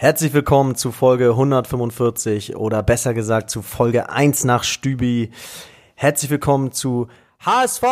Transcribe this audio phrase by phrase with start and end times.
[0.00, 5.32] Herzlich willkommen zu Folge 145 oder besser gesagt zu Folge 1 nach Stübi.
[5.96, 7.08] Herzlich willkommen zu
[7.40, 7.82] HSV,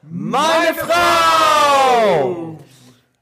[0.00, 2.56] meine Frau!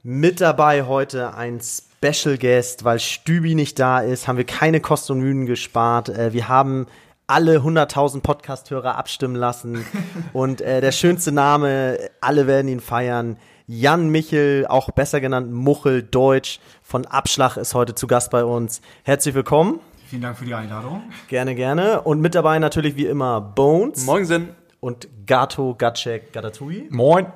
[0.02, 5.12] Mit dabei heute ein Special Guest, weil Stübi nicht da ist, haben wir keine Kosten
[5.12, 6.10] und Mühen gespart.
[6.10, 6.86] Äh, wir haben
[7.26, 9.86] alle 100.000 Podcast-Hörer abstimmen lassen
[10.34, 13.38] und äh, der schönste Name, alle werden ihn feiern.
[13.70, 16.58] Jan Michel, auch besser genannt Muchel Deutsch
[16.88, 18.80] von Abschlag ist heute zu Gast bei uns.
[19.02, 19.80] Herzlich willkommen.
[20.06, 21.02] Vielen Dank für die Einladung.
[21.28, 22.00] Gerne, gerne.
[22.00, 24.06] Und mit dabei natürlich wie immer Bones.
[24.06, 24.48] Moin Sinn.
[24.80, 26.86] Und Gato Gatschek Gatatui.
[26.88, 27.26] Moin.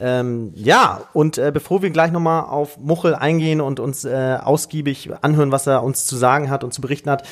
[0.00, 5.10] Ähm, ja, und äh, bevor wir gleich nochmal auf Muchel eingehen und uns äh, ausgiebig
[5.22, 7.22] anhören, was er uns zu sagen hat und zu berichten hat,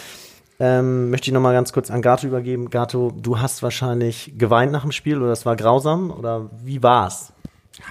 [0.61, 2.71] ähm, möchte ich nochmal ganz kurz an Gato übergeben.
[2.71, 7.33] Gato, du hast wahrscheinlich geweint nach dem Spiel oder es war grausam oder wie war's?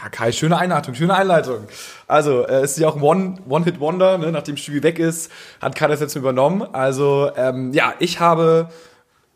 [0.02, 1.68] Ja, Kai, schöne Einleitung, schöne Einleitung.
[2.08, 4.32] Also, äh, ist ja auch ein One- One-Hit-Wonder, ne?
[4.32, 6.64] nachdem Stübi weg ist, hat Kai das jetzt übernommen.
[6.74, 8.70] Also, ähm, ja, ich habe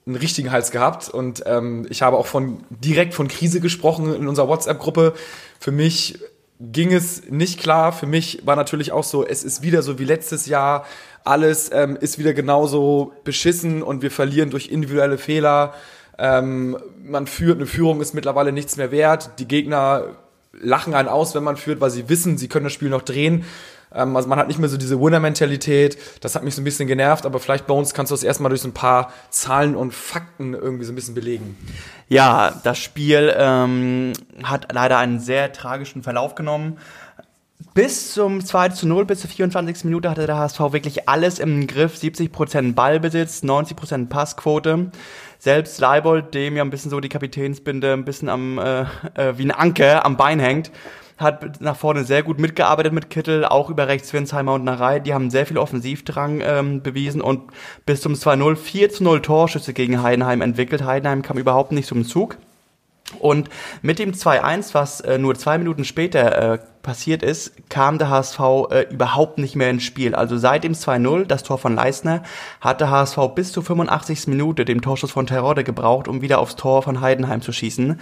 [0.06, 4.28] einen richtigen Hals gehabt und ähm, ich habe auch von direkt von Krise gesprochen in
[4.28, 5.14] unserer WhatsApp-Gruppe.
[5.60, 6.20] Für mich
[6.60, 7.92] ging es nicht klar.
[7.92, 10.86] Für mich war natürlich auch so, es ist wieder so wie letztes Jahr.
[11.24, 15.74] Alles ähm, ist wieder genauso beschissen und wir verlieren durch individuelle Fehler.
[16.18, 19.32] Ähm, man führt, eine Führung ist mittlerweile nichts mehr wert.
[19.40, 20.16] Die Gegner
[20.60, 23.46] lachen einen aus, wenn man führt, weil sie wissen, sie können das Spiel noch drehen.
[23.94, 25.98] Ähm, also man hat nicht mehr so diese Winner-Mentalität.
[26.22, 28.50] Das hat mich so ein bisschen genervt, aber vielleicht bei uns kannst du das erstmal
[28.50, 31.58] durch so ein paar Zahlen und Fakten irgendwie so ein bisschen belegen.
[32.10, 36.78] Ja, das Spiel ähm, hat leider einen sehr tragischen Verlauf genommen.
[37.74, 39.84] Bis zum 2 zu 0, bis zur 24.
[39.86, 41.96] Minute hatte der HSV wirklich alles im Griff.
[41.96, 44.92] 70% Ballbesitz, 90% Passquote.
[45.40, 49.44] Selbst Leibold, dem ja ein bisschen so die Kapitänsbinde ein bisschen am, äh, äh, wie
[49.44, 50.72] ein Anker am Bein hängt,
[51.18, 55.00] hat nach vorne sehr gut mitgearbeitet mit Kittel, auch über rechts Winsheimer und Narei.
[55.00, 57.52] Die haben sehr viel Offensivdrang ähm, bewiesen und
[57.86, 60.86] bis zum 2-0, 4 zu 0 Torschüsse gegen Heidenheim entwickelt.
[60.86, 62.38] Heidenheim kam überhaupt nicht zum Zug.
[63.20, 63.50] Und
[63.82, 68.40] mit dem 2-1, was äh, nur zwei Minuten später äh, passiert ist, kam der HSV
[68.70, 70.14] äh, überhaupt nicht mehr ins Spiel.
[70.14, 72.24] Also seit dem 2-0, das Tor von Leistner,
[72.60, 74.28] hat der HSV bis zur 85.
[74.28, 78.00] Minute dem Torschuss von Terodde gebraucht, um wieder aufs Tor von Heidenheim zu schießen.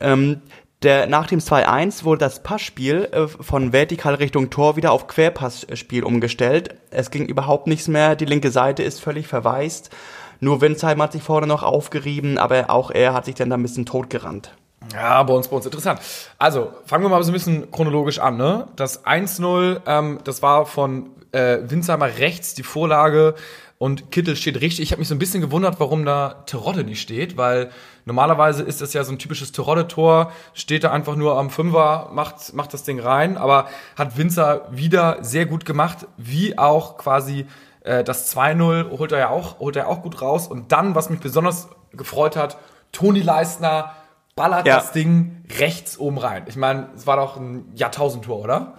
[0.00, 0.40] Ähm,
[0.82, 6.02] der, nach dem 2-1 wurde das Passspiel äh, von vertikal Richtung Tor wieder auf Querpassspiel
[6.02, 6.76] umgestellt.
[6.90, 9.90] Es ging überhaupt nichts mehr, die linke Seite ist völlig verwaist.
[10.40, 13.62] Nur Winzheim hat sich vorne noch aufgerieben, aber auch er hat sich dann da ein
[13.62, 14.52] bisschen totgerannt.
[14.94, 16.00] Ja, bei uns, bei uns interessant.
[16.38, 18.36] Also, fangen wir mal so ein bisschen chronologisch an.
[18.36, 18.66] Ne?
[18.76, 23.34] Das 1-0, ähm, das war von äh, Winsheimer rechts die Vorlage
[23.78, 24.80] und Kittel steht richtig.
[24.80, 27.70] Ich habe mich so ein bisschen gewundert, warum da Terodde nicht steht, weil
[28.04, 32.52] normalerweise ist das ja so ein typisches Terodde-Tor, steht da einfach nur am Fünfer, macht,
[32.52, 37.46] macht das Ding rein, aber hat Winzer wieder sehr gut gemacht, wie auch quasi
[37.90, 40.46] äh, das 2-0 holt er ja auch, holt er auch gut raus.
[40.46, 42.56] Und dann, was mich besonders gefreut hat,
[42.92, 43.92] Toni Leistner
[44.36, 44.76] ballert Ja.
[44.76, 46.44] das Ding rechts oben rein.
[46.46, 48.74] Ich meine, es war doch ein Jahrtausendtor, oder?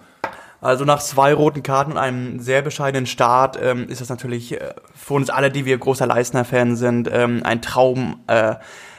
[0.62, 4.74] Also nach zwei roten Karten und einem sehr bescheidenen Start ähm, ist das natürlich äh,
[4.94, 8.20] für uns alle, die wir großer Leistner-Fan sind, ähm, ein Traum.
[8.28, 8.54] Äh,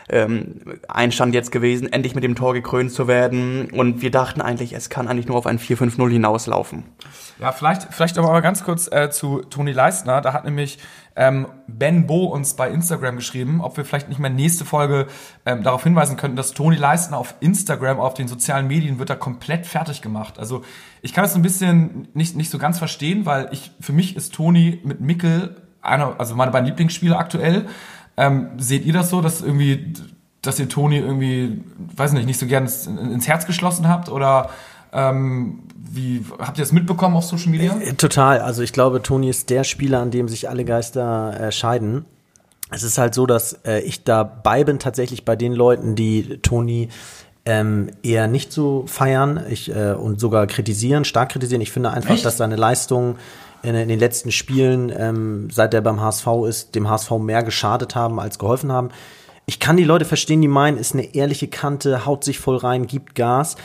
[0.10, 3.70] ähm, Einstand jetzt gewesen, endlich mit dem Tor gekrönt zu werden.
[3.72, 6.84] Und wir dachten eigentlich, es kann eigentlich nur auf ein 4-5-0 hinauslaufen.
[7.40, 10.22] Ja, vielleicht, vielleicht aber ganz kurz äh, zu Toni Leistner.
[10.22, 10.80] Da hat nämlich
[11.16, 15.08] ähm, Ben Bo uns bei Instagram geschrieben, ob wir vielleicht nicht mehr nächste Folge
[15.46, 19.16] ähm, darauf hinweisen könnten, dass Toni Leistner auf Instagram, auf den sozialen Medien, wird da
[19.16, 20.40] komplett fertig gemacht.
[20.40, 20.64] Also
[21.02, 24.16] ich kann das so ein bisschen nicht, nicht so ganz verstehen, weil ich für mich
[24.16, 27.68] ist Toni mit Mickel einer, also meine beiden Lieblingsspieler aktuell.
[28.16, 29.94] Ähm, seht ihr das so, dass irgendwie,
[30.42, 31.64] dass ihr Toni irgendwie,
[31.96, 34.50] weiß nicht, nicht so gern ins, ins Herz geschlossen habt oder
[34.94, 37.78] ähm, wie habt ihr das mitbekommen auf Social Media?
[37.80, 38.40] Äh, Total.
[38.40, 42.06] Also ich glaube, Toni ist der Spieler, an dem sich alle Geister äh, scheiden.
[42.72, 46.90] Es ist halt so, dass äh, ich dabei bin tatsächlich bei den Leuten, die Toni
[47.46, 51.62] ähm, eher nicht so feiern ich, äh, und sogar kritisieren, stark kritisieren.
[51.62, 52.26] Ich finde einfach, Echt?
[52.26, 53.18] dass seine Leistung
[53.64, 57.96] in, in den letzten Spielen, ähm, seit er beim HSV ist, dem HSV mehr geschadet
[57.96, 58.90] haben als geholfen haben.
[59.46, 62.88] Ich kann die Leute verstehen, die meinen, ist eine ehrliche Kante, haut sich voll rein,
[62.88, 63.58] gibt Gas.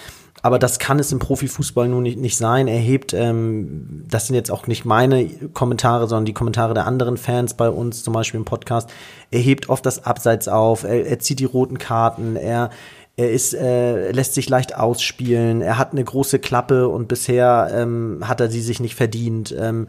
[0.48, 2.68] Aber das kann es im Profifußball nun nicht, nicht sein.
[2.68, 7.18] Er hebt, ähm, das sind jetzt auch nicht meine Kommentare, sondern die Kommentare der anderen
[7.18, 8.88] Fans bei uns, zum Beispiel im Podcast.
[9.30, 12.70] Er hebt oft das Abseits auf, er, er zieht die roten Karten, er,
[13.18, 18.20] er ist, äh, lässt sich leicht ausspielen, er hat eine große Klappe und bisher ähm,
[18.26, 19.54] hat er sie sich nicht verdient.
[19.54, 19.86] Ähm,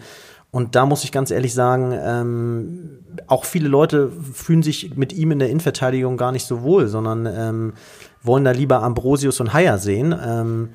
[0.52, 5.32] und da muss ich ganz ehrlich sagen, ähm, auch viele Leute fühlen sich mit ihm
[5.32, 7.74] in der Innenverteidigung gar nicht so wohl, sondern ähm,
[8.24, 10.14] wollen da lieber Ambrosius und Haier sehen.
[10.26, 10.70] Ähm,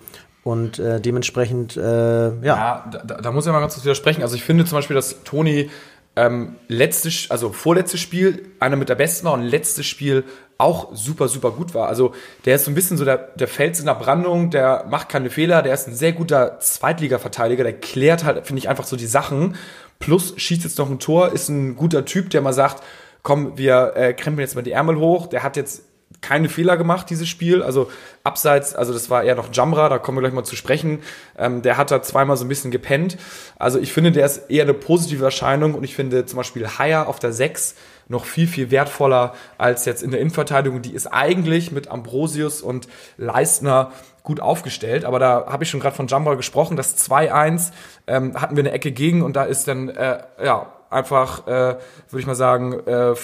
[0.45, 2.41] Und äh, dementsprechend, äh, ja.
[2.43, 4.23] Ja, da, da muss ich mal ganz kurz widersprechen.
[4.23, 5.71] Also ich finde zum Beispiel, dass Toni
[6.17, 10.25] ähm, letztes, also vorletztes Spiel einer mit der besten war und letztes Spiel
[10.59, 11.89] auch super, super gut war.
[11.89, 12.13] Also
[12.45, 15.31] der ist so ein bisschen so der, der Fels in der Brandung, der macht keine
[15.31, 19.07] Fehler, der ist ein sehr guter Zweitliga-Verteidiger, der klärt halt, finde ich, einfach so die
[19.07, 19.57] Sachen.
[19.99, 22.83] Plus schießt jetzt noch ein Tor, ist ein guter Typ, der mal sagt,
[23.23, 25.27] komm, wir äh, krempeln jetzt mal die Ärmel hoch.
[25.27, 25.83] Der hat jetzt
[26.25, 27.63] keine Fehler gemacht, dieses Spiel.
[27.63, 27.91] Also
[28.23, 31.01] abseits, also das war eher noch Jamra, da kommen wir gleich mal zu sprechen.
[31.37, 33.19] Ähm, der hat da zweimal so ein bisschen gepennt.
[33.59, 37.09] Also ich finde, der ist eher eine positive Erscheinung und ich finde zum Beispiel Haier
[37.09, 37.75] auf der 6
[38.09, 40.81] noch viel, viel wertvoller als jetzt in der Innenverteidigung.
[40.81, 42.89] Die ist eigentlich mit Ambrosius und
[43.19, 43.93] Leistner
[44.23, 47.73] gut aufgestellt, aber da habe ich schon gerade von Jumbo gesprochen, das 2-1
[48.07, 52.21] ähm, hatten wir eine Ecke gegen und da ist dann äh, ja einfach, äh, würde
[52.21, 53.15] ich mal sagen, äh,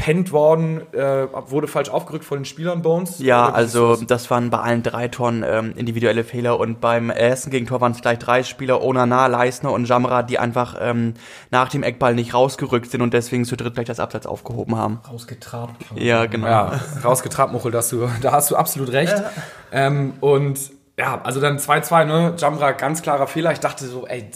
[0.00, 3.18] gepennt worden, äh, wurde falsch aufgerückt von den Spielern Bones.
[3.18, 7.82] Ja, also das waren bei allen drei Toren ähm, individuelle Fehler und beim ersten Gegentor
[7.82, 11.14] waren es gleich drei Spieler, Onana, Leisner und Jamra, die einfach ähm,
[11.50, 15.00] nach dem Eckball nicht rausgerückt sind und deswegen zu dritt gleich das Absatz aufgehoben haben.
[15.06, 15.74] Rausgetrabt.
[15.96, 16.46] Ja, genau.
[16.46, 19.12] Ja, rausgetrabt, Muchel, dass du, da hast du absolut recht.
[19.12, 19.30] Ja.
[19.70, 20.58] Ähm, und
[20.98, 22.34] ja, also dann 2-2, ne?
[22.38, 23.52] Jamra, ganz klarer Fehler.
[23.52, 24.30] Ich dachte so, ey,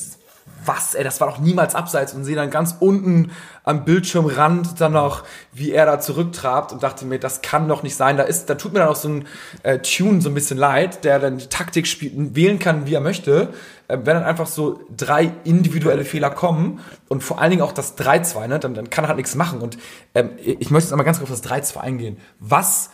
[0.67, 3.33] was, ey, das war doch niemals abseits und sehe dann ganz unten
[3.63, 7.97] am Bildschirmrand dann noch, wie er da zurücktrabt und dachte mir, das kann doch nicht
[7.97, 8.17] sein.
[8.17, 9.27] Da ist, da tut mir dann auch so ein
[9.63, 13.01] äh, Tune so ein bisschen leid, der dann die Taktik spielen, wählen kann, wie er
[13.01, 13.49] möchte.
[13.89, 17.97] Äh, wenn dann einfach so drei individuelle Fehler kommen und vor allen Dingen auch das
[17.99, 19.61] 3-2, ne, dann, dann kann er halt nichts machen.
[19.61, 19.79] Und
[20.15, 22.19] ähm, ich möchte jetzt einmal ganz kurz auf das 3-2 eingehen.
[22.39, 22.91] Was,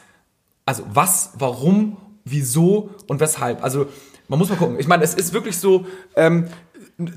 [0.67, 3.63] also was, warum, wieso und weshalb?
[3.63, 3.87] Also
[4.29, 4.79] man muss mal gucken.
[4.79, 6.49] Ich meine, es ist wirklich so, ähm,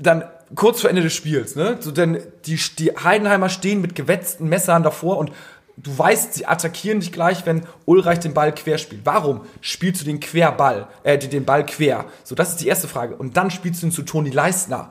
[0.00, 1.76] dann kurz vor Ende des Spiels, ne?
[1.80, 5.32] So, denn die, die Heidenheimer stehen mit gewetzten Messern davor und
[5.76, 9.04] du weißt, sie attackieren dich gleich, wenn Ulreich den Ball quer spielt.
[9.04, 12.06] Warum spielst du den Querball, äh, den Ball quer?
[12.22, 13.16] So, das ist die erste Frage.
[13.16, 14.90] Und dann spielst du ihn zu Toni Leistner.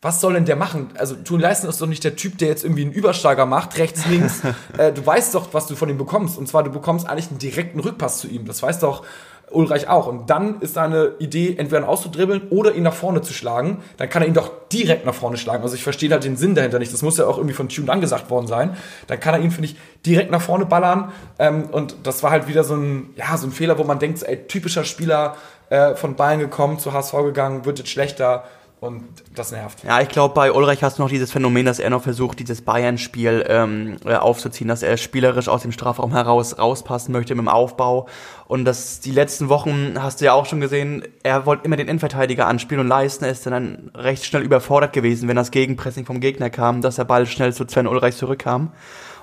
[0.00, 0.90] Was soll denn der machen?
[0.96, 4.06] Also, Toni Leistner ist doch nicht der Typ, der jetzt irgendwie einen Übersteiger macht, rechts,
[4.06, 4.42] links.
[4.78, 6.38] äh, du weißt doch, was du von ihm bekommst.
[6.38, 8.46] Und zwar, du bekommst eigentlich einen direkten Rückpass zu ihm.
[8.46, 9.04] Das weiß doch
[9.50, 10.06] Ulreich auch.
[10.06, 13.82] Und dann ist seine Idee, entweder ihn auszudribbeln oder ihn nach vorne zu schlagen.
[13.96, 15.62] Dann kann er ihn doch direkt nach vorne schlagen.
[15.62, 16.92] Also ich verstehe halt den Sinn dahinter nicht.
[16.92, 18.76] Das muss ja auch irgendwie von Tune angesagt worden sein.
[19.06, 21.12] Dann kann er ihn, finde ich, direkt nach vorne ballern.
[21.38, 24.22] Ähm, und das war halt wieder so ein, ja, so ein Fehler, wo man denkt,
[24.22, 25.36] ey, typischer Spieler
[25.70, 28.44] äh, von Bayern gekommen, zu HSV gegangen, wird jetzt schlechter
[28.80, 29.04] und
[29.34, 29.82] das nervt.
[29.82, 32.62] Ja, ich glaube, bei Ulreich hast du noch dieses Phänomen, dass er noch versucht, dieses
[32.62, 37.48] Bayern-Spiel ähm, äh, aufzuziehen, dass er spielerisch aus dem Strafraum heraus rauspassen möchte mit dem
[37.48, 38.06] Aufbau.
[38.48, 41.86] Und das die letzten Wochen hast du ja auch schon gesehen, er wollte immer den
[41.86, 46.48] Innenverteidiger anspielen und leisten ist dann recht schnell überfordert gewesen, wenn das Gegenpressing vom Gegner
[46.48, 48.72] kam, dass der Ball schnell zu Sven Ulreich zurückkam.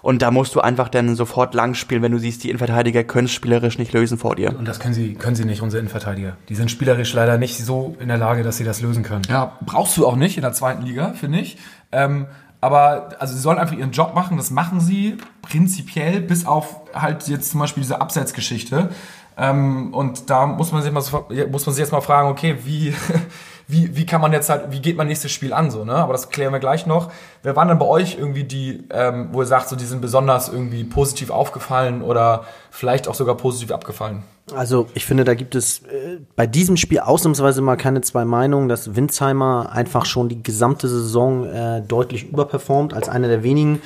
[0.03, 3.25] Und da musst du einfach dann sofort lang spielen, wenn du siehst, die Innenverteidiger können
[3.25, 4.55] es spielerisch nicht lösen vor dir.
[4.55, 6.37] Und das können sie, können sie nicht, unsere Innenverteidiger.
[6.47, 9.23] Die sind spielerisch leider nicht so in der Lage, dass sie das lösen können.
[9.27, 11.57] Ja, brauchst du auch nicht in der zweiten Liga, finde ich.
[11.91, 12.27] Ähm,
[12.65, 17.27] aber also sie sollen einfach ihren Job machen, das machen sie prinzipiell, bis auf halt
[17.27, 18.89] jetzt zum Beispiel diese Abseitsgeschichte.
[19.37, 21.03] Ähm, und da muss man sich mal
[21.51, 22.95] muss man sich jetzt mal fragen, okay, wie
[23.67, 25.93] wie, wie kann man jetzt halt, wie geht man nächstes Spiel an, so, ne?
[25.93, 27.11] Aber das klären wir gleich noch.
[27.43, 30.49] Wer waren denn bei euch irgendwie die, ähm, wo ihr sagt, so, die sind besonders
[30.49, 34.23] irgendwie positiv aufgefallen oder vielleicht auch sogar positiv abgefallen?
[34.53, 38.69] Also ich finde, da gibt es äh, bei diesem Spiel ausnahmsweise mal keine zwei Meinungen,
[38.69, 43.81] dass Winsheimer einfach schon die gesamte Saison äh, deutlich überperformt als einer der wenigen.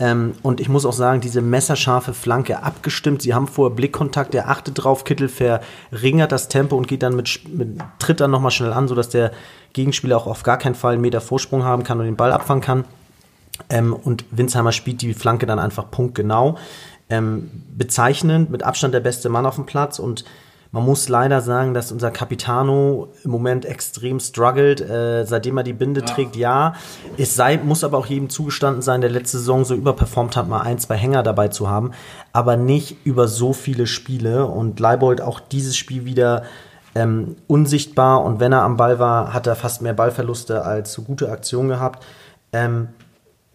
[0.00, 3.22] Ähm, und ich muss auch sagen, diese messerscharfe Flanke abgestimmt.
[3.22, 7.40] Sie haben vorher Blickkontakt, der achtet drauf, Kittel verringert das Tempo und geht dann mit,
[7.48, 9.30] mit tritt dann nochmal schnell an, sodass der
[9.74, 12.62] Gegenspieler auch auf gar keinen Fall einen Meter Vorsprung haben kann und den Ball abfangen
[12.62, 12.84] kann.
[13.68, 16.56] Ähm, und Winsheimer spielt die Flanke dann einfach punktgenau.
[17.10, 20.24] Ähm, bezeichnend, mit Abstand der beste Mann auf dem Platz und
[20.72, 25.72] man muss leider sagen, dass unser Capitano im Moment extrem struggelt, äh, seitdem er die
[25.72, 26.06] Binde ja.
[26.06, 26.74] trägt, ja.
[27.18, 30.60] Es sei, muss aber auch jedem zugestanden sein, der letzte Saison so überperformt hat, mal
[30.60, 31.90] ein, zwei Hänger dabei zu haben,
[32.32, 34.46] aber nicht über so viele Spiele.
[34.46, 36.44] Und Leibold auch dieses Spiel wieder
[36.94, 41.02] ähm, unsichtbar und wenn er am Ball war, hat er fast mehr Ballverluste als so
[41.02, 42.04] gute Aktionen gehabt.
[42.52, 42.88] Ähm,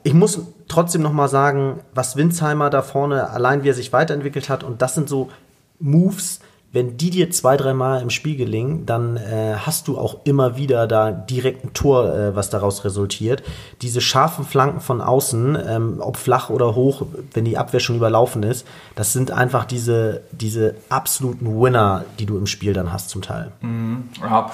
[0.05, 4.49] ich muss trotzdem noch mal sagen, was Winsheimer da vorne, allein wie er sich weiterentwickelt
[4.49, 5.31] hat, und das sind so
[5.79, 10.57] Moves, wenn die dir zwei, dreimal im Spiel gelingen, dann äh, hast du auch immer
[10.57, 13.41] wieder da direkt ein Tor, äh, was daraus resultiert.
[13.81, 18.43] Diese scharfen Flanken von außen, ähm, ob flach oder hoch, wenn die Abwehr schon überlaufen
[18.43, 23.23] ist, das sind einfach diese, diese absoluten Winner, die du im Spiel dann hast zum
[23.23, 23.51] Teil.
[23.61, 24.51] Mhm, ja.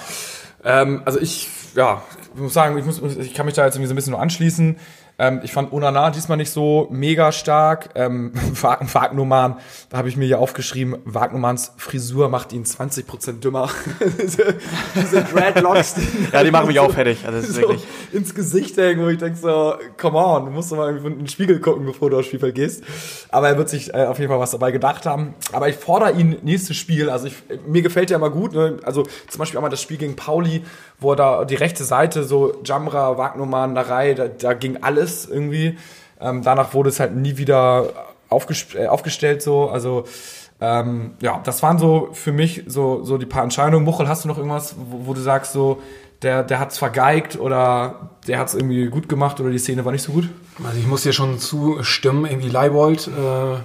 [0.64, 2.02] Ähm, also ich, ja,
[2.34, 4.22] ich muss sagen, ich, muss, ich kann mich da jetzt irgendwie so ein bisschen nur
[4.22, 4.76] anschließen.
[5.22, 7.90] Ähm, ich fand Onana diesmal nicht so mega stark.
[7.94, 9.56] Ähm, Wagnumann,
[9.88, 13.70] da habe ich mir hier aufgeschrieben, Wagnumanns Frisur macht ihn 20% dümmer.
[14.20, 14.56] diese,
[14.96, 15.94] diese Dreadlocks.
[16.32, 17.24] Ja, die machen mich auch fertig.
[17.24, 17.84] Also das ist so wirklich.
[18.12, 21.18] ins Gesicht hängen, wo ich denke so, come on, du musst doch mal irgendwie in
[21.18, 22.82] den Spiegel gucken, bevor du aufs Spielfeld gehst.
[23.28, 25.34] Aber er wird sich äh, auf jeden Fall was dabei gedacht haben.
[25.52, 27.08] Aber ich fordere ihn nächstes Spiel.
[27.08, 28.54] Also ich, mir gefällt der immer gut.
[28.54, 28.78] Ne?
[28.82, 30.64] Also zum Beispiel einmal das Spiel gegen Pauli,
[30.98, 35.78] wo er da die rechte Seite, so Jamra, Wagnumann, Narei, da, da ging alles irgendwie.
[36.20, 37.88] Ähm, danach wurde es halt nie wieder
[38.28, 39.68] aufgest äh, aufgestellt so.
[39.68, 40.04] Also
[40.60, 43.84] ähm, ja, das waren so für mich so, so die paar Entscheidungen.
[43.84, 45.82] Muchel, hast du noch irgendwas, wo, wo du sagst, so,
[46.22, 50.02] der, der hat's vergeigt oder der hat's irgendwie gut gemacht oder die Szene war nicht
[50.02, 50.28] so gut?
[50.64, 53.58] Also ich muss dir schon zustimmen, irgendwie Leibold äh,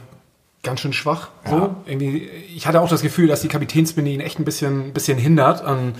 [0.63, 1.29] ganz schön schwach.
[1.47, 1.75] So.
[1.85, 5.63] Irgendwie, ich hatte auch das Gefühl, dass die Kapitänsbinde ihn echt ein bisschen, bisschen hindert
[5.63, 5.95] an,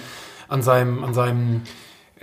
[0.48, 1.62] an seinem, an seinem,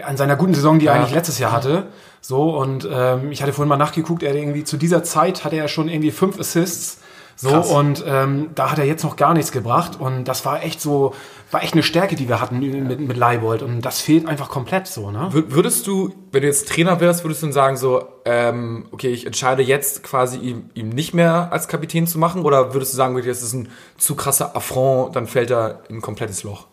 [0.02, 1.00] an seiner guten Saison, die er Ja.
[1.00, 1.86] eigentlich letztes Jahr hatte.
[2.20, 5.68] So, und ähm, ich hatte vorhin mal nachgeguckt, er irgendwie zu dieser Zeit hatte er
[5.68, 7.00] schon irgendwie fünf Assists.
[7.36, 7.68] So, Krass.
[7.68, 9.98] und ähm, da hat er jetzt noch gar nichts gebracht.
[9.98, 11.14] Und das war echt so,
[11.50, 13.60] war echt eine Stärke, die wir hatten mit, mit Leibold.
[13.62, 15.30] Und das fehlt einfach komplett so, ne?
[15.32, 19.08] Wür- Würdest du, wenn du jetzt Trainer wärst, würdest du dann sagen so, ähm, okay,
[19.08, 22.96] ich entscheide jetzt quasi ihm, ihm nicht mehr als Kapitän zu machen oder würdest du
[22.96, 26.68] sagen, okay, das ist ein zu krasser Affront, dann fällt er in ein komplettes Loch?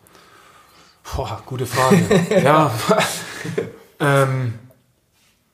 [1.03, 1.99] Boah, gute Frage.
[2.43, 2.71] ja.
[3.99, 4.53] ähm,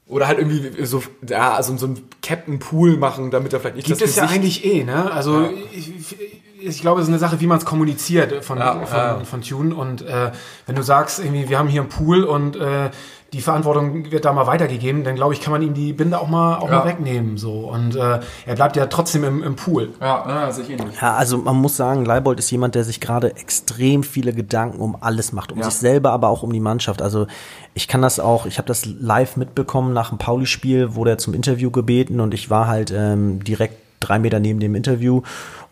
[0.08, 3.88] Oder halt irgendwie so, ja, also so ein Captain Pool machen, damit er vielleicht nicht
[3.88, 5.12] Gibt das es ja eigentlich eh, ne?
[5.12, 5.50] Also Ja.
[5.74, 6.16] ich,
[6.60, 9.20] ich glaube, es ist eine Sache, wie man es kommuniziert von, Ja, von, ja.
[9.24, 9.76] von Tune.
[9.76, 10.32] Und äh,
[10.66, 12.90] wenn du sagst, irgendwie, wir haben hier einen Pool und äh,
[13.34, 16.28] die Verantwortung wird da mal weitergegeben, dann glaube ich, kann man ihm die Binde auch
[16.30, 16.80] mal auch Ja.
[16.80, 17.38] mal wegnehmen.
[17.38, 17.70] So.
[17.70, 19.90] Und äh, er bleibt ja trotzdem im, im Pool.
[20.00, 21.00] Ja, ja sehe ich ähnlich.
[21.02, 24.96] Ja, also man muss sagen, Leibold ist jemand, der sich gerade extrem viele Gedanken um
[25.02, 25.66] alles macht, um Ja.
[25.66, 27.02] sich selber, aber auch um die Mannschaft.
[27.02, 27.28] Also
[27.74, 31.34] ich kann das auch, ich habe das live mitbekommen nach dem Pauli-Spiel, wurde er zum
[31.34, 35.22] Interview gebeten und ich war halt ähm, direkt drei Meter neben dem Interview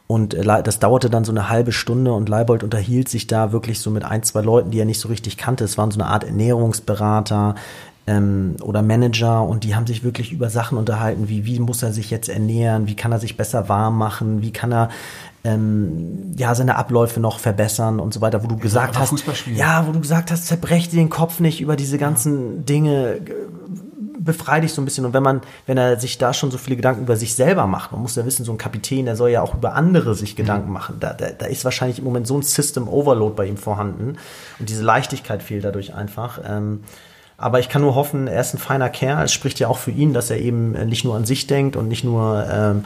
[0.08, 3.80] und äh, das dauerte dann so eine halbe Stunde und Leibold unterhielt sich da wirklich
[3.80, 5.64] so mit ein, zwei Leuten, die er nicht so richtig kannte.
[5.64, 7.56] Es waren so eine Art Ernährungsberater,
[8.08, 11.92] ähm, oder Manager und die haben sich wirklich über Sachen unterhalten, wie wie muss er
[11.92, 14.90] sich jetzt ernähren, wie kann er sich besser warm machen, wie kann er
[15.44, 19.86] ähm, ja seine Abläufe noch verbessern und so weiter, wo du gesagt einfach hast, ja,
[19.88, 23.22] wo du gesagt hast, zerbrech dir den Kopf nicht über diese ganzen Dinge,
[24.26, 26.58] g- befrei dich so ein bisschen und wenn man, wenn er sich da schon so
[26.58, 29.30] viele Gedanken über sich selber macht, man muss ja wissen, so ein Kapitän, der soll
[29.30, 32.38] ja auch über andere sich Gedanken machen, da, da, da ist wahrscheinlich im Moment so
[32.38, 34.18] ein System Overload bei ihm vorhanden
[34.60, 36.40] und diese Leichtigkeit fehlt dadurch einfach.
[36.48, 36.84] Ähm,
[37.38, 39.26] aber ich kann nur hoffen, er ist ein feiner Kerl.
[39.26, 41.90] Es spricht ja auch für ihn, dass er eben nicht nur an sich denkt und
[41.90, 42.86] nicht nur, ähm,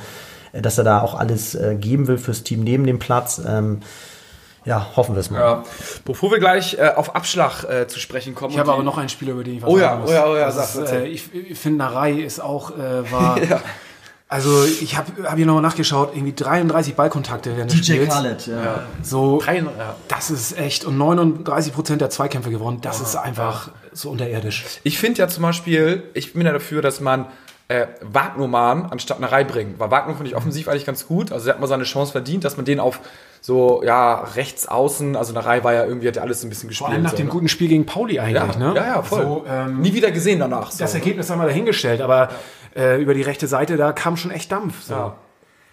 [0.54, 3.40] dass er da auch alles äh, geben will fürs Team neben dem Platz.
[3.48, 3.82] Ähm,
[4.66, 5.40] ja, hoffen wir es mal.
[5.40, 5.64] Ja.
[6.06, 8.54] Bevor wir gleich äh, auf Abschlag äh, zu sprechen kommen.
[8.54, 10.10] Ich habe aber noch einen Spieler, über den ich was Oh ja, sagen muss.
[10.10, 13.12] oh ja, oh ja, Das sag, ist, äh, ich ich finde, Narei ist auch, äh,
[13.12, 13.38] war...
[14.32, 18.14] Also ich habe hab hier nochmal nachgeschaut, irgendwie 33 Ballkontakte während des Spiels.
[18.46, 18.84] ja.
[19.02, 19.96] So, Drei- ja.
[20.08, 24.66] das ist echt, und 39 Prozent der Zweikämpfe gewonnen, das ist einfach so unterirdisch.
[24.84, 27.26] Ich finde ja zum Beispiel, ich bin ja dafür, dass man
[27.70, 29.80] äh, Wagnermann anstatt eine Reihe bringt.
[29.80, 31.32] Weil Wagner finde ich offensiv eigentlich ganz gut.
[31.32, 33.00] Also er hat mal seine Chance verdient, dass man den auf
[33.42, 36.70] so, ja, rechts außen, also eine Reihe war ja irgendwie, hat ja alles ein bisschen
[36.70, 36.88] gespielt.
[36.88, 37.32] Vor allem nach so, dem ne?
[37.32, 38.74] guten Spiel gegen Pauli eigentlich, ja, ne?
[38.76, 39.22] ja, ja, voll.
[39.22, 40.72] So, ähm, Nie wieder gesehen danach.
[40.72, 40.94] So, das?
[40.94, 42.30] Ergebnis haben wir dahingestellt, aber
[42.76, 44.84] äh, über die rechte Seite, da kam schon echt Dampf.
[44.84, 44.94] So.
[44.94, 45.16] Ja.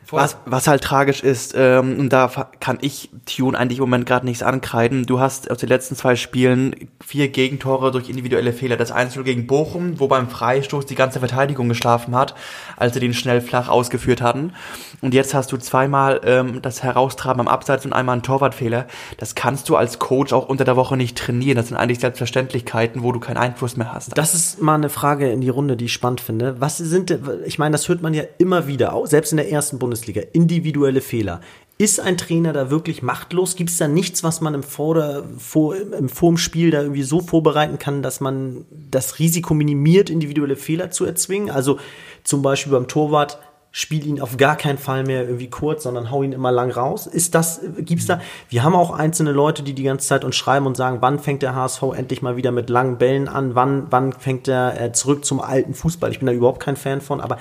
[0.06, 0.20] Voll.
[0.20, 4.24] Was, was halt tragisch ist, ähm, und da kann ich Tune eigentlich im Moment gerade
[4.24, 5.04] nichts ankreiden.
[5.04, 8.76] Du hast aus den letzten zwei Spielen vier Gegentore durch individuelle Fehler.
[8.76, 12.36] Das 1 gegen Bochum, wo beim Freistoß die ganze Verteidigung geschlafen hat,
[12.76, 14.52] als sie den schnell flach ausgeführt hatten.
[15.00, 18.86] Und jetzt hast du zweimal ähm, das Heraustraben am Abseits und einmal einen Torwartfehler.
[19.18, 21.56] Das kannst du als Coach auch unter der Woche nicht trainieren.
[21.56, 24.16] Das sind eigentlich Selbstverständlichkeiten, wo du keinen Einfluss mehr hast.
[24.16, 26.60] Das ist mal eine Frage in die Runde, die ich spannend finde.
[26.60, 29.80] Was sind, ich meine, das hört man ja immer wieder, auch selbst in der ersten
[29.80, 31.40] Bundesliga, individuelle Fehler.
[31.78, 33.54] Ist ein Trainer da wirklich machtlos?
[33.54, 37.78] Gibt es da nichts, was man im, Vorder-, vor, im Vorm-Spiel da irgendwie so vorbereiten
[37.78, 41.50] kann, dass man das Risiko minimiert, individuelle Fehler zu erzwingen?
[41.50, 41.78] Also
[42.24, 43.38] zum Beispiel beim Torwart,
[43.78, 47.06] spiel ihn auf gar keinen Fall mehr irgendwie kurz, sondern hau ihn immer lang raus.
[47.06, 48.22] Ist das, gibt's da?
[48.48, 51.42] Wir haben auch einzelne Leute, die die ganze Zeit uns schreiben und sagen, wann fängt
[51.42, 53.54] der HSV endlich mal wieder mit langen Bällen an?
[53.54, 56.10] Wann, wann fängt er äh, zurück zum alten Fußball?
[56.10, 57.36] Ich bin da überhaupt kein Fan von, aber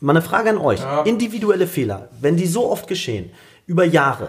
[0.00, 0.80] mal eine Frage an euch.
[1.04, 3.30] Individuelle Fehler, wenn die so oft geschehen,
[3.66, 4.28] über Jahre,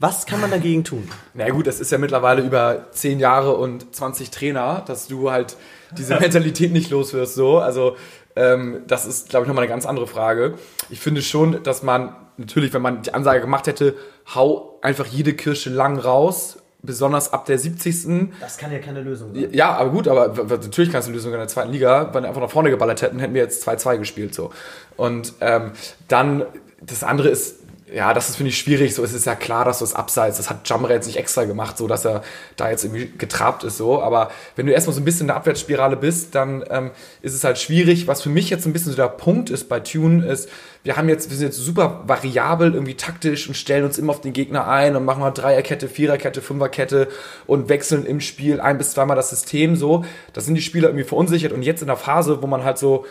[0.00, 1.06] was kann man dagegen tun?
[1.34, 5.56] Na gut, das ist ja mittlerweile über 10 Jahre und 20 Trainer, dass du halt
[5.96, 7.34] diese Mentalität nicht los wirst.
[7.34, 7.58] So.
[7.58, 7.96] Also
[8.34, 10.54] ähm, das ist, glaube ich, nochmal eine ganz andere Frage.
[10.88, 13.94] Ich finde schon, dass man natürlich, wenn man die Ansage gemacht hätte,
[14.34, 18.30] hau einfach jede Kirsche lang raus besonders ab der 70.
[18.40, 19.48] Das kann ja keine Lösung sein.
[19.52, 22.12] Ja, aber gut, aber natürlich kannst du eine Lösung in der zweiten Liga.
[22.12, 24.34] Wenn wir einfach nach vorne geballert hätten, hätten wir jetzt 2-2 gespielt.
[24.34, 24.50] so.
[24.96, 25.72] Und ähm,
[26.08, 26.44] dann,
[26.80, 27.59] das andere ist,
[27.92, 28.94] ja, das ist, finde ich, schwierig.
[28.94, 31.44] So, es ist ja klar, dass du es abseits, das hat Jamre jetzt nicht extra
[31.44, 32.22] gemacht, so dass er
[32.56, 33.76] da jetzt irgendwie getrabt ist.
[33.76, 34.02] so.
[34.02, 36.90] Aber wenn du erstmal so ein bisschen in der Abwärtsspirale bist, dann ähm,
[37.22, 38.06] ist es halt schwierig.
[38.06, 40.48] Was für mich jetzt ein bisschen so der Punkt ist bei Tune, ist,
[40.82, 44.20] wir haben jetzt, wir sind jetzt super variabel irgendwie taktisch und stellen uns immer auf
[44.20, 47.08] den Gegner ein und machen mal Dreierkette, Viererkette, Fünferkette
[47.46, 50.04] und wechseln im Spiel ein bis zweimal das System so.
[50.32, 53.04] Da sind die Spieler irgendwie verunsichert und jetzt in der Phase, wo man halt so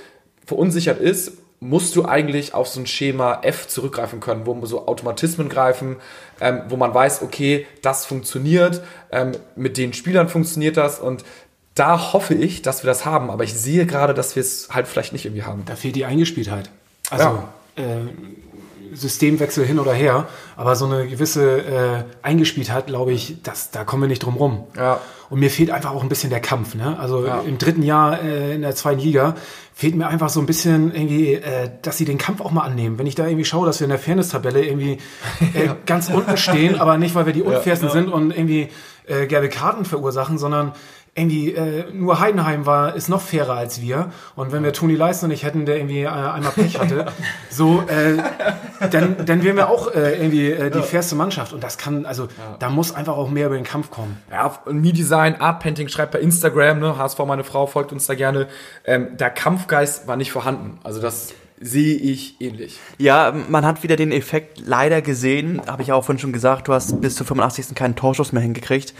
[0.45, 5.49] verunsichert ist, musst du eigentlich auf so ein Schema F zurückgreifen können, wo so Automatismen
[5.49, 5.97] greifen,
[6.39, 11.25] ähm, wo man weiß, okay, das funktioniert, ähm, mit den Spielern funktioniert das und
[11.75, 14.87] da hoffe ich, dass wir das haben, aber ich sehe gerade, dass wir es halt
[14.87, 15.63] vielleicht nicht irgendwie haben.
[15.65, 16.69] Da fehlt die Eingespieltheit.
[17.09, 17.43] Also
[17.77, 17.81] äh,
[18.93, 24.03] Systemwechsel hin oder her, aber so eine gewisse äh, Eingespieltheit, glaube ich, das, da kommen
[24.03, 24.63] wir nicht drum rum.
[24.75, 24.99] Ja.
[25.29, 26.73] Und mir fehlt einfach auch ein bisschen der Kampf.
[26.73, 26.97] Ne?
[26.99, 29.35] Also im dritten Jahr äh, in der zweiten Liga
[29.73, 32.97] fehlt mir einfach so ein bisschen irgendwie, äh, dass sie den Kampf auch mal annehmen.
[32.97, 34.97] Wenn ich da irgendwie schaue, dass wir in der Fairness-Tabelle irgendwie
[35.53, 38.69] äh, ganz unten stehen, aber nicht, weil wir die unfairsten sind und irgendwie
[39.05, 40.73] äh, gelbe Karten verursachen, sondern
[41.19, 45.27] irgendwie äh, nur Heidenheim war ist noch fairer als wir und wenn wir Toni Leisner
[45.27, 47.07] nicht hätten, der irgendwie äh, einmal Pech hatte,
[47.49, 48.17] so äh,
[48.91, 52.27] dann dann wären wir auch äh, irgendwie äh, die fairste Mannschaft und das kann also
[52.59, 54.17] da muss einfach auch mehr über den Kampf kommen.
[54.31, 58.15] Ja, und Me-Design, Art Painting schreibt bei Instagram, ne, HSV, meine Frau, folgt uns da
[58.15, 58.47] gerne.
[58.85, 60.79] Ähm, der Kampfgeist war nicht vorhanden.
[60.83, 62.79] Also das sehe ich ähnlich.
[62.97, 66.73] Ja, man hat wieder den Effekt leider gesehen, habe ich auch vorhin schon gesagt, du
[66.73, 67.75] hast bis zur 85.
[67.75, 68.93] keinen Torschuss mehr hingekriegt.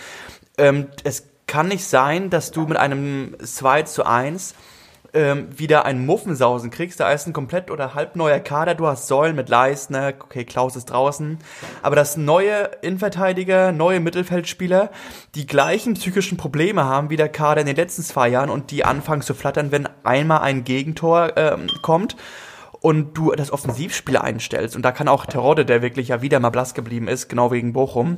[0.57, 4.53] Ähm, es kann nicht sein, dass du mit einem 2 zu 1
[5.15, 6.99] ähm, wieder ein Muffensausen kriegst.
[6.99, 8.75] Da ist ein komplett oder halb neuer Kader.
[8.75, 11.39] Du hast Säulen mit Leistner, okay, Klaus ist draußen.
[11.81, 14.91] Aber das neue Innenverteidiger, neue Mittelfeldspieler,
[15.33, 18.85] die gleichen psychischen Probleme haben wie der Kader in den letzten zwei Jahren und die
[18.85, 22.15] anfangen zu flattern, wenn einmal ein Gegentor ähm, kommt
[22.81, 26.49] und du das Offensivspiel einstellst, und da kann auch Terodde, der wirklich ja wieder mal
[26.49, 28.17] blass geblieben ist, genau wegen Bochum,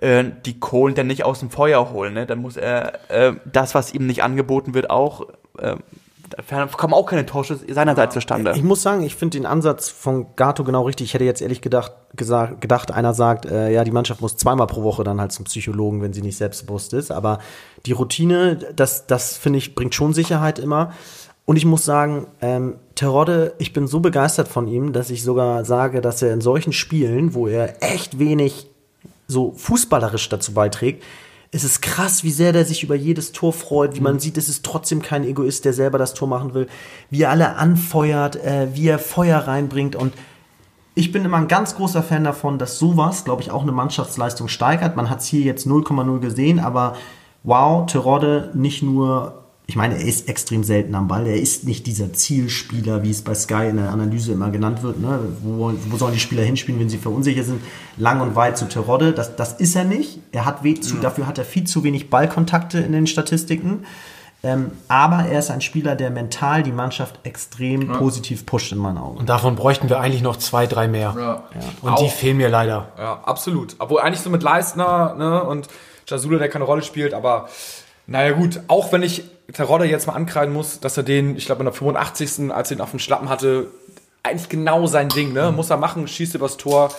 [0.00, 2.14] äh, die Kohlen dann nicht aus dem Feuer holen.
[2.14, 2.26] Ne?
[2.26, 5.28] Dann muss er äh, das, was ihm nicht angeboten wird, auch,
[5.58, 5.76] äh,
[6.48, 8.52] da kommen auch keine Torschüsse seinerseits zustande.
[8.56, 11.08] Ich muss sagen, ich finde den Ansatz von Gato genau richtig.
[11.08, 14.66] Ich hätte jetzt ehrlich gedacht, gesagt, gedacht einer sagt, äh, ja, die Mannschaft muss zweimal
[14.66, 17.10] pro Woche dann halt zum Psychologen, wenn sie nicht selbstbewusst ist.
[17.10, 17.38] Aber
[17.86, 20.92] die Routine, das, das finde ich, bringt schon Sicherheit immer.
[21.44, 25.64] Und ich muss sagen, ähm, Terodde, ich bin so begeistert von ihm, dass ich sogar
[25.64, 28.68] sage, dass er in solchen Spielen, wo er echt wenig
[29.26, 31.02] so fußballerisch dazu beiträgt,
[31.54, 34.48] es ist krass, wie sehr der sich über jedes Tor freut, wie man sieht, es
[34.48, 36.66] ist trotzdem kein Egoist, der selber das Tor machen will,
[37.10, 40.14] wie er alle anfeuert, äh, wie er Feuer reinbringt und
[40.94, 44.48] ich bin immer ein ganz großer Fan davon, dass sowas, glaube ich, auch eine Mannschaftsleistung
[44.48, 44.94] steigert.
[44.94, 46.96] Man hat es hier jetzt 0,0 gesehen, aber
[47.44, 51.26] wow, Terodde nicht nur, ich meine, er ist extrem selten am Ball.
[51.26, 55.00] Er ist nicht dieser Zielspieler, wie es bei Sky in der Analyse immer genannt wird.
[55.00, 55.20] Ne?
[55.42, 57.62] Wo, wo sollen die Spieler hinspielen, wenn sie verunsichert sind?
[57.96, 59.12] Lang und weit zu Terodde.
[59.12, 60.18] Das, das ist er nicht.
[60.32, 63.86] Er hat weh zu, Dafür hat er viel zu wenig Ballkontakte in den Statistiken.
[64.44, 68.98] Ähm, aber er ist ein Spieler, der mental die Mannschaft extrem positiv pusht in meinen
[68.98, 69.18] Augen.
[69.18, 71.14] Und davon bräuchten wir eigentlich noch zwei, drei mehr.
[71.16, 71.42] Ja.
[71.80, 72.12] Und die Auch.
[72.12, 72.88] fehlen mir leider.
[72.98, 73.76] Ja, absolut.
[73.78, 75.68] Obwohl eigentlich so mit Leistner ne, und
[76.08, 77.48] Jasula, der keine Rolle spielt, aber
[78.12, 81.60] naja gut, auch wenn ich Terodde jetzt mal ankreiden muss, dass er den, ich glaube
[81.60, 82.52] in der 85.
[82.52, 83.68] als er ihn auf dem Schlappen hatte,
[84.22, 85.50] eigentlich genau sein Ding, ne?
[85.50, 86.90] Muss er machen, schießt übers Tor.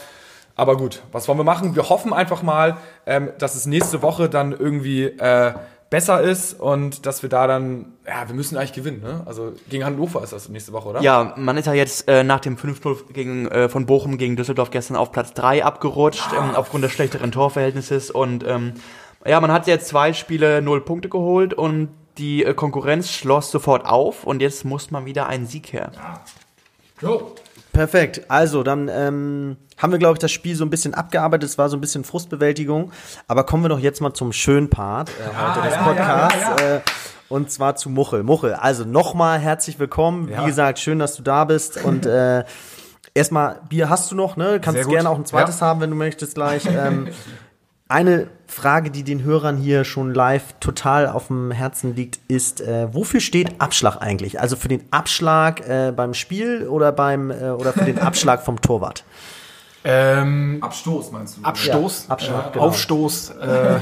[0.55, 1.75] Aber gut, was wollen wir machen?
[1.75, 5.53] Wir hoffen einfach mal, ähm, dass es nächste Woche dann irgendwie äh,
[5.91, 9.21] besser ist und dass wir da dann, ja, wir müssen eigentlich gewinnen, ne?
[9.27, 11.01] Also gegen Hannover ist das nächste Woche, oder?
[11.01, 14.71] Ja, man ist ja jetzt äh, nach dem 5-0 gegen, äh, von Bochum gegen Düsseldorf
[14.71, 18.09] gestern auf Platz 3 abgerutscht, ähm, aufgrund des schlechteren Torverhältnisses.
[18.09, 18.73] Und ähm,
[19.25, 23.85] ja, man hat jetzt zwei Spiele, null Punkte geholt und die äh, Konkurrenz schloss sofort
[23.85, 25.91] auf und jetzt muss man wieder einen Sieg her.
[27.01, 27.33] Jo.
[27.71, 28.21] Perfekt.
[28.27, 31.49] Also, dann ähm, haben wir, glaube ich, das Spiel so ein bisschen abgearbeitet.
[31.49, 32.91] Es war so ein bisschen Frustbewältigung.
[33.27, 36.61] Aber kommen wir doch jetzt mal zum schönen Part äh, heute des Podcasts.
[36.61, 36.81] Äh,
[37.29, 38.21] und zwar zu Muchel.
[38.21, 40.29] Muchel, also nochmal herzlich willkommen.
[40.29, 41.83] Wie gesagt, schön, dass du da bist.
[41.83, 42.43] Und äh,
[43.15, 44.59] erstmal, Bier hast du noch, ne?
[44.61, 45.65] Kannst gerne auch ein zweites Ja.
[45.65, 46.65] haben, wenn du möchtest gleich.
[46.67, 47.07] Ähm,
[47.93, 52.93] eine Frage, die den Hörern hier schon live total auf dem Herzen liegt, ist, äh,
[52.93, 54.39] wofür steht Abschlag eigentlich?
[54.41, 58.59] Also für den Abschlag äh, beim Spiel oder beim äh, oder für den Abschlag vom
[58.61, 59.03] Torwart?
[59.85, 61.43] Ähm, Abstoß meinst du?
[61.43, 62.65] Abstoß, Ja, Abschlag, äh, genau.
[62.67, 63.79] Aufstoß, äh,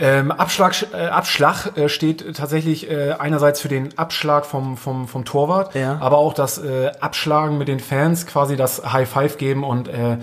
[0.00, 5.26] ähm, Abschlag, äh, Abschlag äh, steht tatsächlich äh, einerseits für den Abschlag vom, vom, vom
[5.26, 5.98] Torwart, Ja.
[6.00, 10.16] aber auch das äh, Abschlagen mit den Fans, quasi das High Five geben und äh,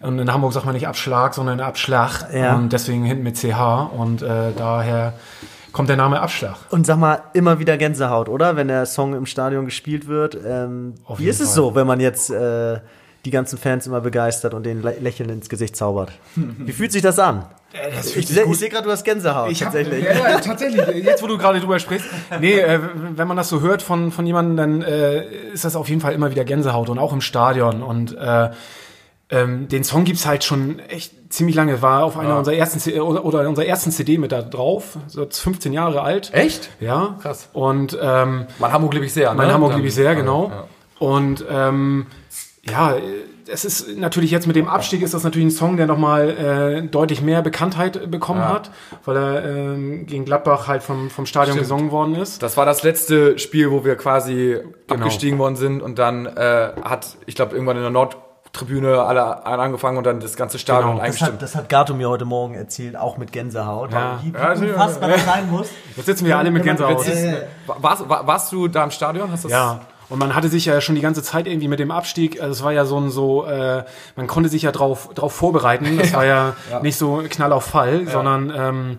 [0.00, 2.28] Und in Hamburg sagt man nicht Abschlag, sondern Abschlag.
[2.34, 2.54] Ja.
[2.56, 3.90] Und deswegen hinten mit CH.
[3.96, 5.14] Und äh, daher
[5.72, 6.56] kommt der Name Abschlag.
[6.70, 8.56] Und sag mal, immer wieder Gänsehaut, oder?
[8.56, 10.36] Wenn der Song im Stadion gespielt wird.
[10.46, 11.54] Ähm, Auf wie ist es Fall.
[11.56, 12.80] so, wenn man jetzt äh,
[13.24, 16.12] die ganzen Fans immer begeistert und den Lä- Lächeln ins Gesicht zaubert?
[16.36, 17.44] Wie fühlt sich das an?
[17.94, 19.50] das ich seh- ich sehe gerade, du hast Gänsehaut.
[19.50, 20.04] Ich hab, tatsächlich.
[20.04, 21.04] Ja, ja, tatsächlich.
[21.04, 22.06] Jetzt, wo du gerade drüber sprichst.
[22.40, 22.78] Nee, äh,
[23.16, 26.14] wenn man das so hört von, von jemandem, dann äh, ist das auf jeden Fall
[26.14, 27.82] immer wieder Gänsehaut und auch im Stadion.
[27.82, 28.50] Und äh,
[29.30, 31.82] ähm, den Song gibt's halt schon echt ziemlich lange.
[31.82, 34.96] War auf einer unserer ersten C oder, unserer ersten CD mit da drauf.
[35.08, 36.32] So jetzt 15 Jahre alt.
[36.32, 36.70] Echt?
[36.80, 37.16] Ja.
[37.20, 37.48] Krass.
[37.52, 39.34] Und ähm, Mein Hamburg liebe ich sehr.
[39.34, 39.54] mein ne?
[39.54, 40.50] Hamburg Dann- liebe ich sehr, Ja, genau.
[40.50, 40.64] ja.
[40.98, 42.06] Und ähm,
[42.62, 42.94] ja,
[43.48, 46.82] es ist natürlich jetzt mit dem Abstieg ist das natürlich ein Song, der nochmal äh,
[46.88, 48.48] deutlich mehr Bekanntheit bekommen Ja.
[48.54, 48.70] hat,
[49.04, 51.64] weil er ähm, gegen Gladbach halt vom, vom Stadion Stimmt.
[51.64, 52.42] gesungen worden ist.
[52.42, 54.56] Das war das letzte Spiel, wo wir quasi
[54.88, 55.00] Genau.
[55.02, 58.25] abgestiegen worden sind und dann äh, hat, ich glaube, irgendwann in der Nordtribüne
[59.06, 60.98] alle, alle angefangen und dann das ganze Stadion Genau.
[60.98, 61.32] Das eingestimmt.
[61.34, 63.92] hat, das hat Gato mir heute Morgen erzählt, auch mit Gänsehaut.
[63.92, 64.20] Ja.
[64.22, 65.68] Wie, wie Ja, unfassbar das sein muss.
[65.96, 67.06] Jetzt sitzen wir alle mit man- Gänsehaut.
[67.06, 67.26] Ist-
[67.66, 69.30] warst, war, warst du da im Stadion?
[69.30, 69.80] Das Ja.
[70.08, 72.62] Und man hatte sich ja schon die ganze Zeit irgendwie mit dem Abstieg, also es
[72.62, 73.82] war ja so ein so, äh,
[74.14, 75.98] man konnte sich ja drauf, drauf vorbereiten.
[75.98, 78.98] Das war ja, nicht so Knall auf Fall, sondern ähm,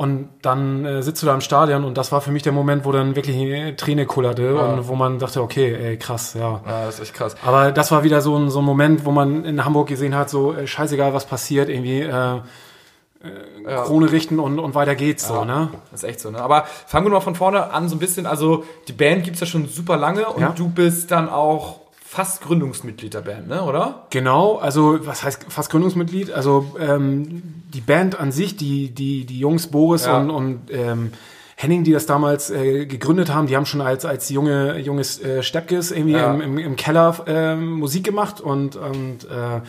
[0.00, 2.86] und dann äh, sitzt du da im Stadion und das war für mich der Moment,
[2.86, 6.62] wo dann wirklich eine Träne kullerte und wo man dachte, okay, ey, krass, ja.
[6.66, 7.36] Ja, das ist echt krass.
[7.44, 10.30] Aber das war wieder so ein, so ein Moment, wo man in Hamburg gesehen hat,
[10.30, 15.44] so äh, scheißegal, was passiert, irgendwie äh, äh, Krone richten und, und weiter geht's so,
[15.44, 15.68] ne?
[15.90, 16.40] Das ist echt so, ne?
[16.40, 18.24] Aber fangen wir mal von vorne an, so ein bisschen.
[18.24, 20.54] Also, die Band gibt's ja schon super lange und Ja.
[20.56, 21.79] du bist dann auch
[22.12, 23.62] fast Gründungsmitglied der Band, ne?
[23.62, 24.06] Oder?
[24.10, 26.32] Genau, also was heißt fast Gründungsmitglied?
[26.32, 27.40] Also ähm,
[27.72, 30.18] die Band an sich, die, die, die Jungs Boris Ja.
[30.18, 31.12] und, und ähm,
[31.54, 35.44] Henning, die das damals äh, gegründet haben, die haben schon als, als junge, junges äh,
[35.44, 36.34] Steppkes irgendwie Ja.
[36.34, 39.60] im, im, im Keller ähm, Musik gemacht und, und äh,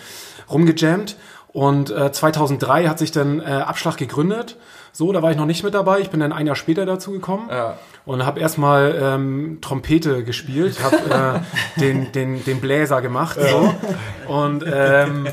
[0.49, 1.17] rumgejammt.
[1.54, 4.58] Und äh, 2003 hat sich dann äh, Abschlag gegründet.
[4.93, 5.99] So, da war ich noch nicht mit dabei.
[5.99, 7.77] Ich bin dann ein Jahr später dazu gekommen Ja.
[8.06, 11.41] und habe erstmal ähm, Trompete gespielt, habe
[11.77, 13.38] äh, den, den, den Bläser gemacht.
[13.39, 13.73] So.
[14.27, 15.27] Und ähm,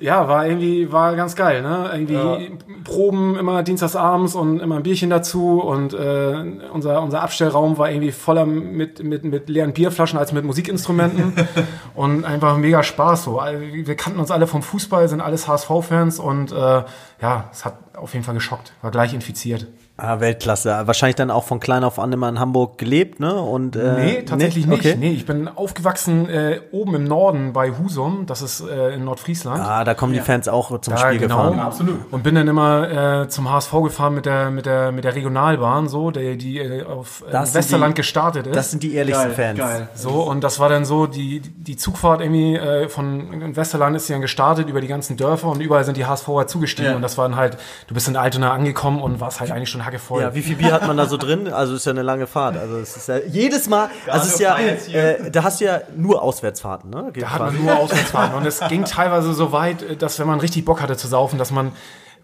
[0.00, 1.90] ja, war irgendwie, war ganz geil, ne?
[1.92, 7.90] Irgendwie Proben immer dienstagsabends und immer ein Bierchen dazu und äh, unser, unser Abstellraum war
[7.90, 11.34] irgendwie voller mit, mit, mit leeren Bierflaschen als mit Musikinstrumenten
[11.94, 13.40] und einfach mega Spaß so.
[13.40, 16.54] Wir kannten uns alle vom Fußball, sind alles HSV-Fans und äh,
[17.20, 19.66] ja, es hat auf jeden Fall geschockt, war gleich infiziert.
[19.98, 20.70] Ah, Weltklasse.
[20.86, 23.34] Wahrscheinlich dann auch von klein auf an immer in Hamburg gelebt, ne?
[23.34, 24.80] Und, äh, Nee, tatsächlich nicht.
[24.80, 24.96] Okay.
[24.98, 29.62] Nee, ich bin aufgewachsen äh, oben im Norden bei Husum, das ist äh, in Nordfriesland.
[29.62, 31.36] Ah, da kommen die Fans auch zum Ja, Spiel genau.
[31.50, 31.60] gefahren.
[31.60, 32.10] absolut.
[32.10, 35.88] Und bin dann immer äh, zum HSV gefahren mit der mit der mit der Regionalbahn,
[35.88, 38.56] so, der die äh, auf äh, Das Westerland die- gestartet ist.
[38.56, 39.60] Das sind die ehrlichsten Fans.
[39.94, 44.22] so und das war dann so die die Zugfahrt irgendwie äh, von Westerland ist dann
[44.22, 46.96] gestartet über die ganzen Dörfer und überall sind die HSVer zugestiegen Ja.
[46.96, 49.81] und das war dann halt du bist in Altona angekommen und warst halt eigentlich schon
[49.84, 50.22] hackevoll.
[50.22, 51.52] Ja, wie viel Bier hat man da so drin?
[51.52, 52.56] Also ist ja eine lange Fahrt.
[52.56, 55.80] Also es ist ja jedes Mal, also es ist ja, äh, da hast du ja
[55.96, 57.10] nur Auswärtsfahrten, ne?
[57.12, 57.56] Geht Da hat quasi.
[57.56, 58.36] man nur Auswärtsfahrten.
[58.36, 61.50] Und es ging teilweise so weit, dass wenn man richtig Bock hatte zu saufen, dass
[61.50, 61.72] man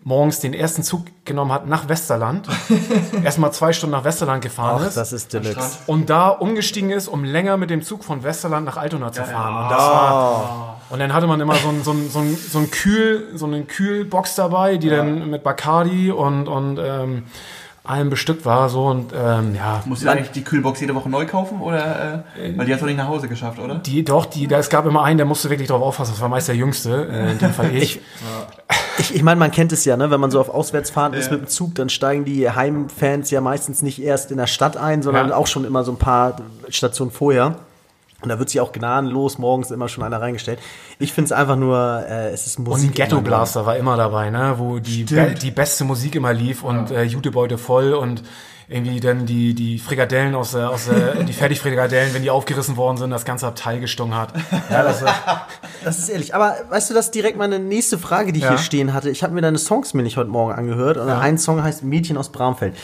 [0.09, 2.49] morgens den ersten Zug genommen hat nach Westerland,
[3.25, 5.79] erstmal zwei Stunden nach Westerland gefahren Ach, ist das ist Deluxe.
[5.87, 9.65] und da umgestiegen ist, um länger mit dem Zug von Westerland nach Altona zu fahren.
[9.65, 12.59] Und, das war, und dann hatte man immer so ein, so ein, so ein, so
[12.59, 17.25] ein Kühl, so eine Kühlbox dabei, die dann mit Bacardi und, und ähm,
[17.85, 18.71] allem bestückt war.
[18.71, 22.57] So und ähm, ja, Musst du eigentlich die Kühlbox jede Woche neu kaufen oder äh,
[22.57, 23.75] weil die hat doch nicht nach Hause geschafft, oder?
[23.75, 26.13] die doch, die, da, es gab immer einen, der musste wirklich drauf aufpassen.
[26.13, 27.97] Das war meist der Jüngste, äh, in dem Fall ich.
[27.97, 28.01] Ich,
[28.99, 30.11] ich meine, man kennt es ja, ne?
[30.11, 33.83] wenn man so auf Auswärtsfahrten ist mit dem Zug, dann steigen die Heimfans ja meistens
[33.83, 35.37] nicht erst in der Stadt ein, sondern Ja.
[35.37, 36.37] auch schon immer so ein paar
[36.69, 37.57] Stationen vorher.
[38.21, 40.59] Und da wird sich auch gnadenlos morgens immer schon einer reingestellt.
[40.99, 42.91] Ich finde es einfach nur, äh, es ist Und Musik.
[42.91, 44.55] ein Ghetto Blaster war immer dabei, ne?
[44.59, 48.25] wo die, be die beste Musik immer lief und äh, Jutebeute voll und
[48.69, 52.99] irgendwie dann die, die Frikadellen aus der, aus der, die Fertigfrikadellen, wenn die aufgerissen worden
[52.99, 54.35] sind, das ganze Abteil gestunken hat.
[54.71, 55.03] Ja, das,
[55.85, 56.35] Das ist ehrlich.
[56.35, 58.51] Aber weißt du, das ist direkt meine nächste Frage, die ich Ja.
[58.51, 59.09] hier stehen hatte.
[59.11, 60.97] Ich habe mir deine Songs mir nicht heute Morgen angehört.
[60.99, 62.75] Und ein Song heißt Mädchen aus Bramfeld.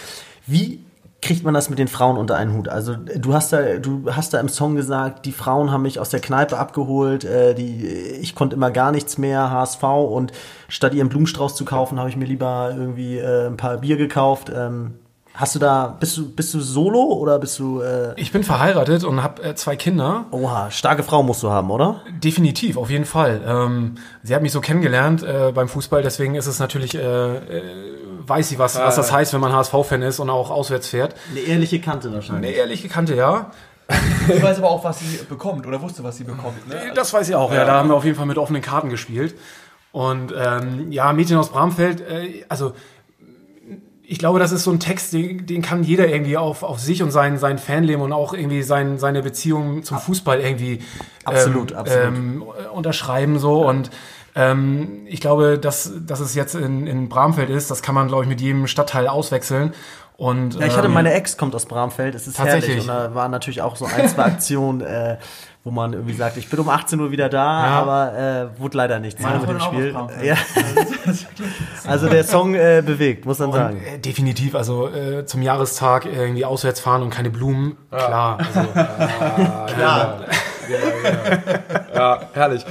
[0.46, 0.80] Wie
[1.20, 2.68] kriegt man das mit den Frauen unter einen Hut?
[2.68, 6.10] Also du hast da, du hast da im Song gesagt, die Frauen haben mich aus
[6.10, 10.32] der Kneipe abgeholt, äh, die, ich konnte immer gar nichts mehr, HSV und
[10.68, 14.50] statt ihren Blumenstrauß zu kaufen, habe ich mir lieber irgendwie äh, ein paar Bier gekauft.
[14.54, 14.94] Ähm,
[15.34, 19.02] hast du da, bist du, bist du solo oder bist du, äh, ich bin verheiratet
[19.02, 20.26] und habe äh, zwei Kinder.
[20.30, 22.02] oha, starke Frau musst du haben, oder?
[22.22, 23.42] Definitiv, auf jeden Fall.
[23.44, 27.62] Ähm, sie hat mich so kennengelernt äh, beim Fußball, deswegen ist es natürlich, äh, äh,
[28.26, 31.16] weiß sie, was, was das heißt, wenn man HSV-Fan ist und auch auswärts fährt.
[31.30, 32.50] Eine ehrliche Kante wahrscheinlich.
[32.50, 33.50] Eine ehrliche Kante, ja.
[34.26, 36.66] Sie weiß aber auch, was sie bekommt oder wusste, was sie bekommt.
[36.68, 36.92] Ne?
[36.94, 37.64] Das weiß ich auch, ja.
[37.64, 39.34] Da haben wir auf jeden Fall mit offenen Karten gespielt.
[39.92, 42.74] Und ähm, ja, Mädchen aus Bramfeld, äh, also
[44.06, 47.02] ich glaube, das ist so ein Text, den, den kann jeder irgendwie auf, auf sich
[47.02, 50.80] und sein, sein Fanleben und auch irgendwie sein, seine Beziehung zum Fußball irgendwie
[51.24, 52.04] Absolut, ähm, absolut.
[52.04, 53.90] Ähm, unterschreiben so und
[54.36, 58.24] ähm, ich glaube, dass, dass es jetzt in, in Bramfeld ist, das kann man, glaube
[58.24, 59.72] ich, mit jedem Stadtteil auswechseln.
[60.16, 62.68] Und, Ja, ich hatte ähm, meine Ex kommt aus Bramfeld, es ist Tatsächlich.
[62.87, 62.88] herrlich.
[62.88, 65.16] Und da waren natürlich auch so ein, zwei Aktionen, äh,
[65.64, 67.72] wo man irgendwie sagt, ich bin um 18 Uhr wieder da, Ja.
[67.83, 68.16] aber
[68.55, 69.96] äh, wurde leider nichts mehr mit dem Spiel.
[70.22, 70.37] Ja.
[71.87, 73.81] Also der Song äh, bewegt, muss man sagen.
[73.85, 78.38] Äh, definitiv, also äh, zum Jahrestag irgendwie auswärts fahren und keine Blumen, klar.
[78.38, 78.68] Also,
[79.74, 80.20] Klar.
[81.94, 82.64] Ja, herrlich.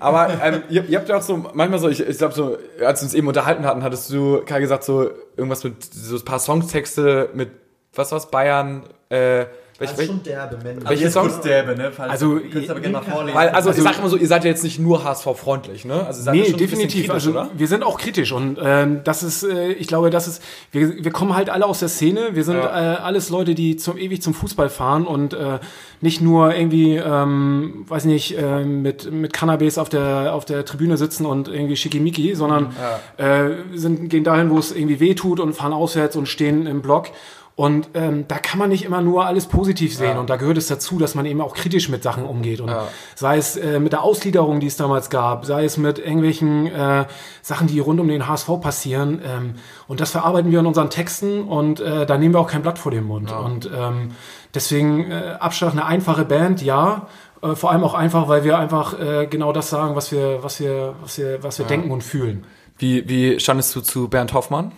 [0.00, 3.00] Aber ähm, ihr, ihr habt ja auch so, manchmal so, ich, ich glaube so, als
[3.00, 6.38] wir uns eben unterhalten hatten, hattest du, Kai, gesagt, so irgendwas mit so ein paar
[6.38, 7.50] Songtexte mit,
[7.94, 9.46] was war's, Bayern, äh,
[9.78, 10.84] welch, welch, derbe, Mensch.
[10.88, 11.40] welche Songs?
[11.40, 11.90] Derbe, ne?
[11.90, 13.36] Falls Also, du könntest aber gerne mal vorlesen.
[13.36, 16.06] Weil, also, ich sag immer so, ihr seid ja jetzt nicht nur HSV-freundlich, ne?
[16.06, 17.00] Also, ihr seid ja Nee, schon definitiv.
[17.06, 17.50] kritisch, Also oder?
[17.56, 21.10] wir sind auch kritisch und ähm, das ist, äh, ich glaube, das ist, wir, wir
[21.10, 22.30] kommen halt alle aus der Szene.
[22.34, 22.94] Wir sind Ja.
[22.94, 25.58] äh, alles Leute, die zum ewig zum Fußball fahren und äh,
[26.00, 30.96] nicht nur irgendwie, ähm, weiß nicht, äh, mit mit Cannabis auf der auf der Tribüne
[30.96, 32.74] sitzen und irgendwie schickimicki, sondern
[33.16, 36.82] äh, sind gehen dahin, wo es irgendwie weh tut und fahren auswärts und stehen im
[36.82, 37.08] Block.
[37.56, 40.18] Und ähm, da kann man nicht immer nur alles positiv sehen.
[40.18, 42.60] Und da gehört es dazu, dass man eben auch kritisch mit Sachen umgeht.
[42.60, 42.74] Und
[43.14, 47.04] sei es äh, mit der Ausgliederung, die es damals gab, sei es mit irgendwelchen äh,
[47.42, 49.22] Sachen, die rund um den HSV passieren.
[49.24, 49.54] Ähm,
[49.86, 52.78] und das verarbeiten wir in unseren Texten und äh, da nehmen wir auch kein Blatt
[52.78, 53.30] vor den Mund.
[53.30, 54.10] Und ähm,
[54.52, 57.06] deswegen äh, Abschlag eine einfache Band, ja.
[57.40, 60.58] Äh, vor allem auch einfach, weil wir einfach äh, genau das sagen, was wir, was
[60.58, 62.44] wir, was wir, was wir denken und fühlen.
[62.78, 64.72] Wie, wie standest du zu Bernd Hoffmann?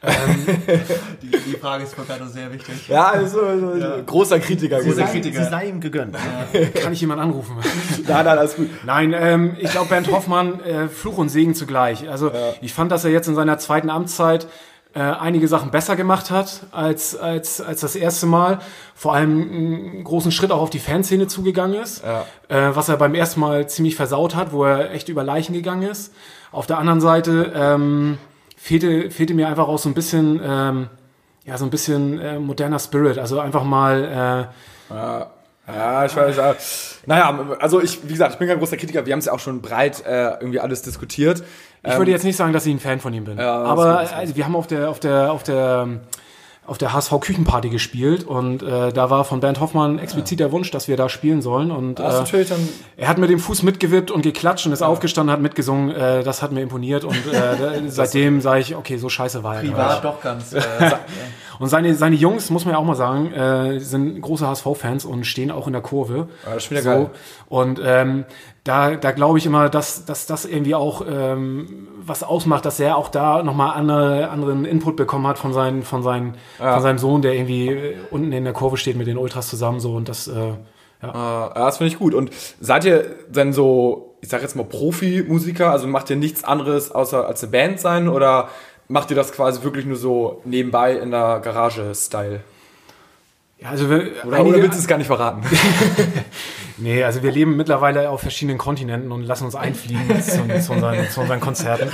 [1.22, 2.88] die, die Frage ist gerade sehr wichtig.
[2.88, 3.40] Ja, also,
[4.06, 4.80] großer Kritiker.
[4.80, 5.42] Sie großer sei, Kritiker.
[5.44, 6.16] sie sei ihm gegönnt.
[6.80, 7.56] Kann ich jemand anrufen?
[8.06, 8.68] Nein, nein, alles gut.
[8.84, 12.08] Nein, ähm, ich glaube, Bernd Hoffmann, äh, Fluch und Segen zugleich.
[12.08, 12.30] Also
[12.60, 14.46] ich fand, dass er jetzt in seiner zweiten Amtszeit
[14.94, 18.60] äh, einige Sachen besser gemacht hat als, als, als das erste Mal.
[18.94, 22.24] Vor allem einen großen Schritt auch auf die Fanszene zugegangen ist, Ja.
[22.48, 25.82] äh, was er beim ersten Mal ziemlich versaut hat, wo er echt über Leichen gegangen
[25.82, 26.12] ist.
[26.52, 28.16] Auf der anderen Seite ähm,
[28.58, 30.88] fehlte, fehlte mir einfach auch so ein bisschen, ähm,
[31.44, 33.18] ja, so ein bisschen äh, moderner Spirit.
[33.18, 34.50] Also einfach mal
[34.90, 34.94] äh,
[35.66, 36.36] Ja, ich weiß.
[36.36, 36.56] Ja.
[37.06, 39.04] Naja, also ich, wie gesagt, ich bin kein großer Kritiker.
[39.04, 41.42] Wir haben es ja auch schon breit äh, irgendwie alles diskutiert.
[41.82, 43.38] Ich würde jetzt nicht sagen, dass ich ein Fan von ihm bin.
[43.38, 46.00] Ja, aber also, wir haben auf der, auf der, auf der,
[46.68, 50.70] auf der HSV Küchenparty gespielt und äh, da war von Bernd Hoffmann explizit der Wunsch,
[50.70, 51.70] dass wir da spielen sollen.
[51.70, 52.02] Und äh,
[52.96, 55.90] er hat mit dem Fuß mitgewippt und geklatscht und ist aufgestanden, hat mitgesungen.
[55.90, 59.62] Äh, das hat mir imponiert und äh, seitdem sage ich, okay, so scheiße war er.
[59.62, 60.04] Privat nicht.
[60.04, 60.52] doch ganz.
[60.52, 60.60] Äh,
[61.58, 65.24] Und seine, seine Jungs, muss man ja auch mal sagen, äh, sind große HSV-Fans und
[65.24, 66.28] stehen auch in der Kurve.
[66.46, 67.10] Ja, das ist wieder geil.
[67.48, 68.26] Und ähm,
[68.68, 72.96] da, da glaube ich immer, dass, dass das irgendwie auch ähm, was ausmacht, dass er
[72.96, 77.22] auch da nochmal andere, anderen Input bekommen hat von, seinen, von, seinen, von seinem Sohn,
[77.22, 80.28] der irgendwie äh, unten in der Kurve steht mit den Ultras zusammen so und das
[80.28, 80.52] äh,
[81.02, 81.08] ja.
[81.08, 82.12] Äh, ja, das finde ich gut.
[82.12, 85.70] Und seid ihr denn so, ich sag jetzt mal Profimusiker?
[85.70, 88.48] Also macht ihr nichts anderes außer als eine Band sein oder
[88.88, 92.40] macht ihr das quasi wirklich nur so nebenbei in der Garage-Style?
[93.60, 95.42] Ja, also wir, Oder, einige- oder willst du es gar nicht verraten?
[96.80, 101.10] Nee, also wir leben mittlerweile auf verschiedenen Kontinenten und lassen uns einfliegen zu, zu, unseren,
[101.10, 101.88] zu unseren Konzerten.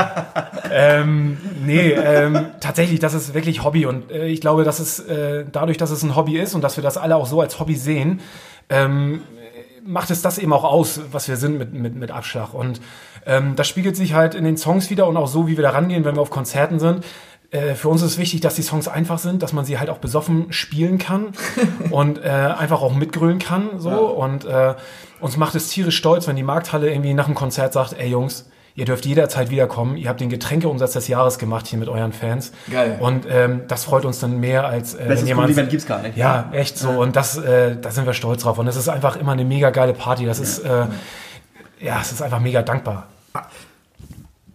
[0.72, 5.44] ähm, nee, ähm, tatsächlich, das ist wirklich Hobby und äh, ich glaube, dass es äh,
[5.50, 7.76] dadurch, dass es ein Hobby ist und dass wir das alle auch so als Hobby
[7.76, 8.20] sehen,
[8.70, 9.22] ähm,
[9.86, 12.54] macht es das eben auch aus, was wir sind mit, mit, mit Abschlag.
[12.54, 12.80] Und
[13.24, 15.70] ähm, das spiegelt sich halt in den Songs wieder und auch so, wie wir da
[15.70, 17.04] rangehen, wenn wir auf Konzerten sind.
[17.50, 19.98] Äh, für uns ist wichtig, dass die Songs einfach sind, dass man sie halt auch
[19.98, 21.28] besoffen spielen kann
[21.90, 23.78] und äh, einfach auch mitgrölen kann.
[23.78, 23.90] So.
[23.90, 24.74] Und äh,
[25.20, 28.50] uns macht es tierisch stolz, wenn die Markthalle irgendwie nach dem Konzert sagt, ey Jungs,
[28.74, 29.96] ihr dürft jederzeit wiederkommen.
[29.96, 32.52] Ihr habt den Getränkeumsatz des Jahres gemacht hier mit euren Fans.
[32.70, 32.98] Geil.
[33.00, 36.02] Und ähm, das freut uns dann mehr als äh, wenn Besseres jemand Kompliment gibt's gar
[36.02, 36.18] nicht.
[36.18, 36.90] ja, echt so.
[36.90, 38.58] Und das, äh, da sind wir stolz drauf.
[38.58, 40.26] Und es ist einfach immer eine mega geile Party.
[40.26, 40.86] Das ist, äh,
[41.80, 43.06] ja, es ist einfach mega dankbar.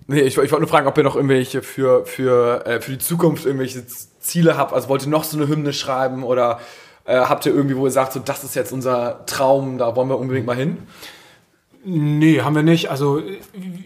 [0.07, 2.97] Nee, ich, ich wollte nur fragen, ob ihr noch irgendwelche für, für, äh, für die
[2.97, 3.85] Zukunft irgendwelche
[4.19, 4.73] Ziele habt.
[4.73, 6.59] Also wollt ihr noch so eine Hymne schreiben oder
[7.05, 10.09] äh, habt ihr irgendwie, wo ihr sagt, so das ist jetzt unser Traum, da wollen
[10.09, 10.77] wir unbedingt mal hin?
[11.85, 12.89] Nee, haben wir nicht.
[12.89, 13.21] Also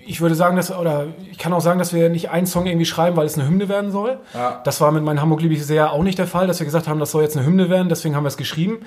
[0.05, 2.85] ich würde sagen, dass, oder ich kann auch sagen, dass wir nicht einen Song irgendwie
[2.85, 4.19] schreiben, weil es eine Hymne werden soll.
[4.35, 4.61] Ja.
[4.63, 6.87] Das war mit meinem Hamburg liebe ich sehr auch nicht der Fall, dass wir gesagt
[6.87, 8.79] haben, das soll jetzt eine Hymne werden, deswegen haben wir es geschrieben.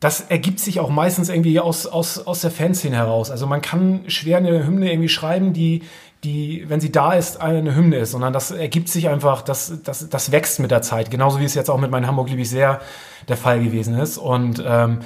[0.00, 3.30] Das ergibt sich auch meistens irgendwie aus, aus, aus der Fanszene heraus.
[3.30, 5.82] Also man kann schwer eine Hymne irgendwie schreiben, die,
[6.24, 10.08] die, wenn sie da ist, eine Hymne ist, sondern das ergibt sich einfach, das, das,
[10.08, 11.10] das wächst mit der Zeit.
[11.10, 12.80] Genauso wie es jetzt auch mit meinem Hamburg liebe ich sehr
[13.28, 14.18] der Fall gewesen ist.
[14.18, 15.00] Und ähm,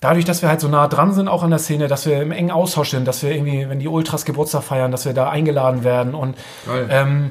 [0.00, 2.30] dadurch, dass wir halt so nah dran sind, auch an der Szene, dass wir im
[2.30, 5.82] engen Austausch sind, dass wir irgendwie, wenn die Ultras Geburtstag feiern, dass wir da eingeladen
[5.82, 6.86] werden und Geil.
[6.90, 7.30] ähm,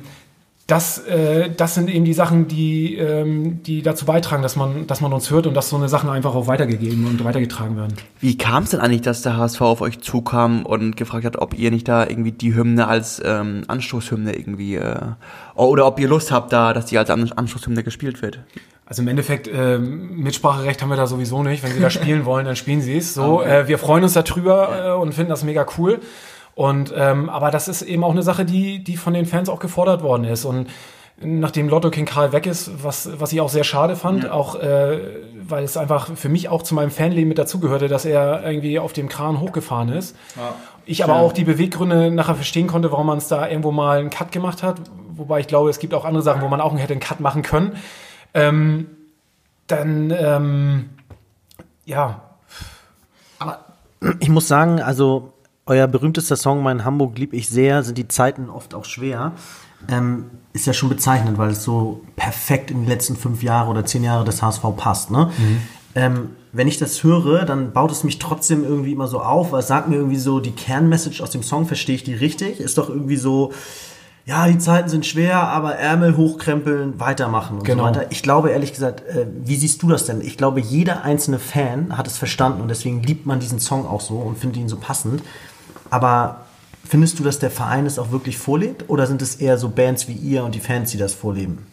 [0.71, 5.01] das, äh, das sind eben die Sachen, die, ähm, die dazu beitragen, dass man, dass
[5.01, 7.93] man uns hört und dass so eine Sachen einfach auch weitergegeben und weitergetragen werden.
[8.21, 11.59] Wie kam es denn eigentlich, dass der HSV auf euch zukam und gefragt hat, ob
[11.59, 14.95] ihr nicht da irgendwie die Hymne als ähm, Anstoßhymne irgendwie äh,
[15.55, 18.39] oder ob ihr Lust habt, da, dass die als An Anstoßhymne gespielt wird?
[18.85, 21.63] Also im Endeffekt, ähm, Mitspracherecht haben wir da sowieso nicht.
[21.63, 23.13] Wenn sie da spielen wollen, dann spielen sie es.
[23.13, 25.99] So, äh, wir freuen uns darüber äh, und finden das mega cool.
[26.55, 29.59] Und ähm, aber das ist eben auch eine Sache, die, die von den Fans auch
[29.59, 30.45] gefordert worden ist.
[30.45, 30.67] Und
[31.23, 34.99] nachdem Lotto King Karl weg ist, was, was ich auch sehr schade fand, auch äh,
[35.47, 38.93] weil es einfach für mich auch zu meinem Fanleben mit dazugehörte, dass er irgendwie auf
[38.93, 40.15] dem Kran hochgefahren ist.
[40.85, 44.09] Ich aber auch die Beweggründe nachher verstehen konnte, warum man es da irgendwo mal einen
[44.09, 44.81] Cut gemacht hat.
[45.15, 47.43] Wobei ich glaube, es gibt auch andere Sachen, wo man auch hätte einen Cut machen
[47.43, 47.75] können.
[48.33, 48.87] Ähm,
[49.67, 50.89] dann, ähm,
[51.85, 52.21] ja,
[54.19, 55.33] Ich muss sagen, also
[55.65, 59.33] euer berühmtester Song, Mein Hamburg lieb ich sehr, sind die Zeiten oft auch schwer.
[59.89, 63.83] Ähm, ist ja schon bezeichnend, weil es so perfekt in die letzten fünf Jahre oder
[63.85, 65.09] zehn Jahre des HSV passt.
[65.11, 65.31] Ne?
[65.95, 69.59] Ähm, wenn ich das höre, dann baut es mich trotzdem irgendwie immer so auf, weil
[69.61, 72.59] es sagt mir irgendwie so, die Kernmessage aus dem Song, verstehe ich die richtig?
[72.59, 73.51] Ist doch irgendwie so,
[74.25, 77.83] ja, die Zeiten sind schwer, aber Ärmel hochkrempeln, weitermachen und Genau.
[77.83, 78.05] so weiter.
[78.11, 80.21] Ich glaube ehrlich gesagt, äh, wie siehst du das denn?
[80.21, 84.01] Ich glaube, jeder einzelne Fan hat es verstanden und deswegen liebt man diesen Song auch
[84.01, 85.23] so und findet ihn so passend.
[85.91, 86.45] Aber
[86.83, 90.07] findest du, dass der Verein es auch wirklich vorlebt oder sind es eher so Bands
[90.07, 91.67] wie ihr und die Fans, die das vorleben?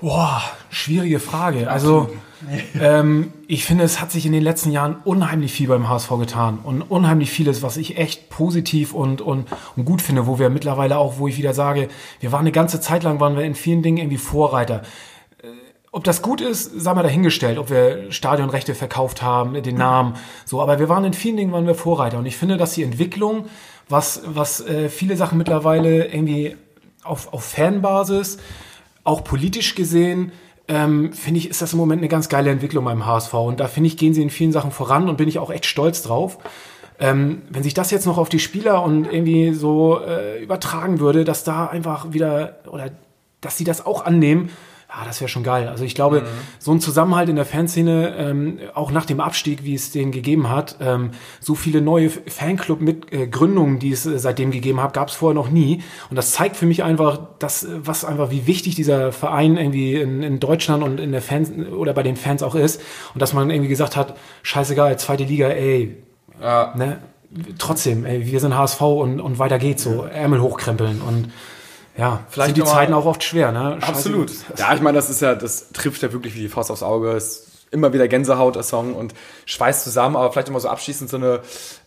[0.00, 1.70] Boah, schwierige Frage.
[1.70, 2.10] Also,
[2.78, 6.58] ähm, ich finde, es hat sich in den letzten Jahren unheimlich viel beim HSV getan
[6.62, 9.46] und unheimlich vieles, was ich echt positiv und, und,
[9.76, 11.88] und gut finde, wo wir mittlerweile auch, wo ich wieder sage,
[12.20, 14.82] wir waren eine ganze Zeit lang, waren wir in vielen Dingen irgendwie Vorreiter.
[15.94, 20.60] Ob das gut ist, sei mal dahingestellt, ob wir Stadionrechte verkauft haben, den Namen, so,
[20.60, 23.44] aber wir waren in vielen Dingen waren wir Vorreiter und ich finde, dass die Entwicklung,
[23.88, 26.56] was, was äh, viele Sachen mittlerweile irgendwie
[27.04, 28.38] auf, auf Fanbasis,
[29.04, 30.32] auch politisch gesehen,
[30.66, 33.32] ähm, finde ich, ist das im Moment eine ganz geile Entwicklung beim HSV.
[33.34, 35.64] Und da finde ich, gehen sie in vielen Sachen voran und bin ich auch echt
[35.64, 36.38] stolz drauf.
[36.98, 41.24] Ähm, wenn sich das jetzt noch auf die Spieler und irgendwie so äh, übertragen würde,
[41.24, 42.90] dass da einfach wieder, oder
[43.40, 44.50] dass sie das auch annehmen,
[44.96, 45.68] ja, das wäre schon geil.
[45.68, 46.24] Also ich glaube,
[46.58, 50.48] so ein Zusammenhalt in der Fanszene, ähm, auch nach dem Abstieg, wie es den gegeben
[50.50, 55.34] hat, ähm, so viele neue Fanclub-Gründungen, die es äh, seitdem gegeben hat, gab es vorher
[55.34, 55.82] noch nie.
[56.10, 59.94] Und das zeigt für mich einfach, dass, äh, was einfach, wie wichtig dieser Verein irgendwie
[59.96, 62.80] in, in Deutschland und in der Fans oder bei den Fans auch ist.
[63.14, 65.96] Und dass man irgendwie gesagt hat, scheißegal, zweite Liga, ey,
[66.40, 66.72] Ja.
[66.76, 66.98] ne?
[67.58, 71.32] Trotzdem, ey, wir sind HSV und, und weiter geht's so, Ärmel hochkrempeln und
[71.96, 73.78] ja, Vielleicht sind die Zeiten auch oft schwer, ne?
[73.80, 73.92] Scheiße.
[73.92, 74.32] Absolut.
[74.56, 77.12] Ja, ich meine, das ist ja, das trifft ja wirklich wie die Faust aufs Auge.
[77.12, 79.14] Ist immer wieder Gänsehaut, der Song und
[79.46, 81.40] schweißt zusammen, aber vielleicht immer so abschließend so eine,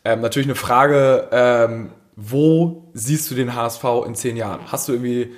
[0.05, 4.59] ähm, natürlich eine Frage, ähm, wo siehst du den HSV in zehn Jahren?
[4.71, 5.33] Hast du irgendwie,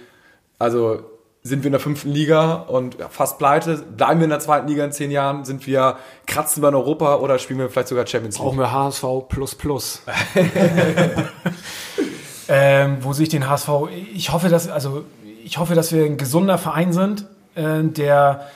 [0.58, 1.02] also
[1.42, 3.78] sind wir in der fünften Liga und fast pleite?
[3.78, 5.46] Bleiben wir in der zweiten Liga in zehn Jahren?
[5.46, 8.46] Sind wir, kratzen wir in Europa oder spielen wir vielleicht sogar Champions League?
[8.46, 10.02] Brauchen wir HSV plus plus.
[12.50, 13.70] ähm, wo sehe ich den HSV?
[14.14, 15.06] Ich hoffe, dass, also,
[15.46, 18.48] ich hoffe, dass wir ein gesunder Verein sind, äh, der,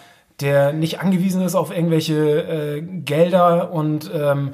[0.42, 4.54] der nicht angewiesen ist auf irgendwelche äh, Gelder und ähm,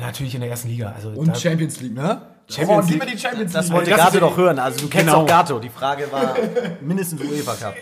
[0.00, 0.92] natürlich in der ersten Liga.
[0.96, 2.22] Also Und da- Champions League, ne?
[2.48, 3.74] Champions oh, mir die Champions Das League.
[3.76, 4.58] wollte das Gato ist- doch hören.
[4.58, 5.22] Also du kennst Genau.
[5.22, 5.58] auch Gato.
[5.58, 6.34] Die Frage war
[6.82, 7.74] mindestens UEFA Cup.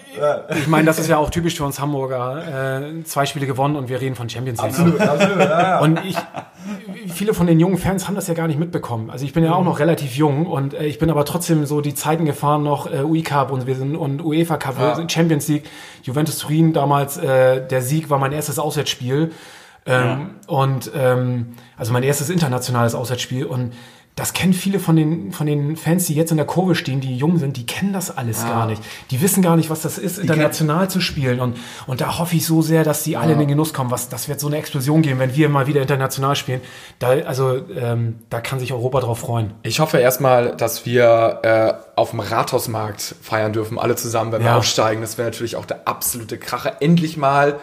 [0.56, 2.80] Ich meine, das ist ja auch typisch für uns Hamburger.
[2.98, 4.70] Äh, zwei Spiele gewonnen und wir reden von Champions League.
[4.70, 5.38] Absolut, absolut.
[5.40, 5.80] Ja, ja.
[5.80, 6.16] Und ich,
[7.12, 9.10] viele von den jungen Fans haben das ja gar nicht mitbekommen.
[9.10, 11.80] Also ich bin ja auch noch relativ jung und äh, ich bin aber trotzdem so
[11.80, 15.10] die Zeiten gefahren noch äh, UI Cup und wir sind und UEFA Cup, wir sind
[15.10, 15.64] Champions League,
[16.02, 19.32] Juventus Turin damals äh, der Sieg war mein erstes Auswärtsspiel
[19.86, 23.72] ähm, und ähm, also mein erstes internationales Auswärtsspiel und
[24.16, 27.16] das kennen viele von den, von den Fans, die jetzt in der Kurve stehen, die
[27.16, 28.82] jung sind, die kennen das alles gar nicht.
[29.10, 31.40] Die wissen gar nicht, was das ist, international zu spielen.
[31.40, 33.90] Und, und da hoffe ich so sehr, dass die alle in den Genuss kommen.
[33.90, 36.60] Was, das wird so eine Explosion geben, wenn wir mal wieder international spielen.
[36.98, 39.52] Da, also, ähm, da kann sich Europa drauf freuen.
[39.62, 44.48] Ich hoffe erstmal, dass wir äh, auf dem Rathausmarkt feiern dürfen, alle zusammen, wenn wir
[44.50, 44.56] Ja.
[44.58, 45.00] aufsteigen.
[45.00, 46.74] Das wäre natürlich auch der absolute Kracher.
[46.80, 47.58] Endlich mal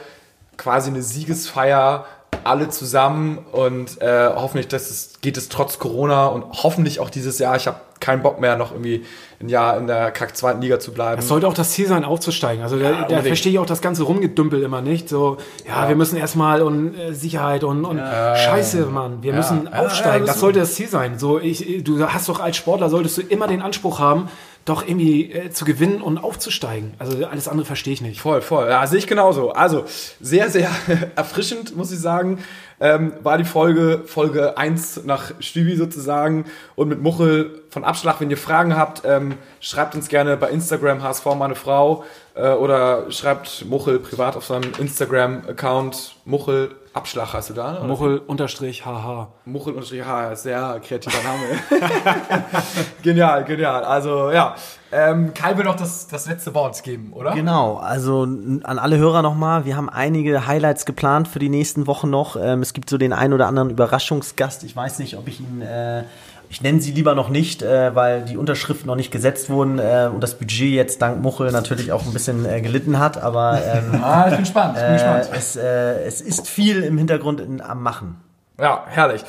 [0.55, 2.05] quasi eine Siegesfeier,
[2.43, 7.39] alle zusammen und äh, hoffentlich dass es, geht es trotz Corona und hoffentlich auch dieses
[7.39, 7.55] Jahr.
[7.57, 9.05] Ich habe keinen Bock mehr, noch irgendwie
[9.41, 11.17] ein Jahr in der kack zweiten Liga zu bleiben.
[11.17, 12.63] Das sollte auch das Ziel sein, aufzusteigen.
[12.63, 13.27] Also da, da unbedingt.
[13.27, 15.09] verstehe ich auch das ganze Rumgedümpel immer nicht.
[15.09, 19.79] So, ja, wir müssen erstmal und äh, Sicherheit und, und Scheiße, Mann, wir müssen ja,
[19.79, 20.25] aufsteigen.
[20.25, 21.19] das das sollte das Ziel sein.
[21.19, 24.29] So, ich, du hast doch als Sportler solltest du immer den Anspruch haben,
[24.67, 26.93] doch irgendwie äh, zu gewinnen und aufzusteigen.
[26.99, 28.19] Also alles andere verstehe ich nicht.
[28.19, 28.69] Voll, voll.
[28.69, 29.51] Ja, sehe ich genauso.
[29.51, 29.85] Also,
[30.19, 30.69] sehr, sehr
[31.15, 32.39] erfrischend, muss ich sagen,
[32.81, 36.45] ähm, war die Folge, Folge 1 nach Stübi sozusagen
[36.75, 38.19] und mit Muchel von Abschlag.
[38.19, 42.03] Wenn ihr Fragen habt, ähm, schreibt uns gerne bei Instagram HSV meine Frau
[42.35, 47.79] äh, oder schreibt Muchel privat auf seinem Instagram-Account Muchel Abschlag hast du da?
[47.79, 47.87] ne?
[47.87, 49.27] Muchel unterstrich haha.
[49.45, 51.83] Muchel und H, sehr kreativer Name.
[53.03, 53.83] genial, genial.
[53.83, 54.55] Also ja,
[54.91, 57.33] ähm, Kai will noch das, das letzte Wort geben, oder?
[57.33, 62.09] Genau, also an alle Hörer nochmal, wir haben einige Highlights geplant für die nächsten Wochen
[62.09, 62.35] noch.
[62.35, 64.63] Ähm, es gibt so den ein oder anderen Überraschungsgast.
[64.63, 66.03] Ich weiß nicht, ob ich ihn, äh,
[66.49, 70.09] ich nenne sie lieber noch nicht, äh, weil die Unterschriften noch nicht gesetzt wurden äh,
[70.13, 73.21] und das Budget jetzt dank Muchel natürlich auch ein bisschen äh, gelitten hat.
[73.21, 75.29] Aber ähm, Ah, ich bin gespannt, ich bin äh, gespannt.
[75.33, 78.21] es, äh, es ist viel im Hintergrund in, am Machen.
[78.59, 79.23] Ja, herrlich.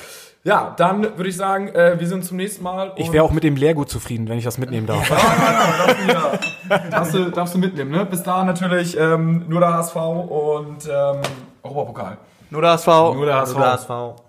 [0.45, 2.93] Ja, dann würde ich sagen, äh, wir sind zum nächsten Mal.
[2.97, 5.11] Ich wäre auch mit dem Leergut zufrieden, wenn ich das mitnehmen darf.
[6.91, 8.07] darfst, du, darfst du mitnehmen, ne?
[8.07, 11.21] Bis dahin natürlich ähm, nur der HSV und ähm,
[11.62, 12.16] Europapokal.
[12.51, 12.87] Nur der HSV.
[12.87, 13.57] Nur der HSV.
[13.57, 14.28] Also der HSV.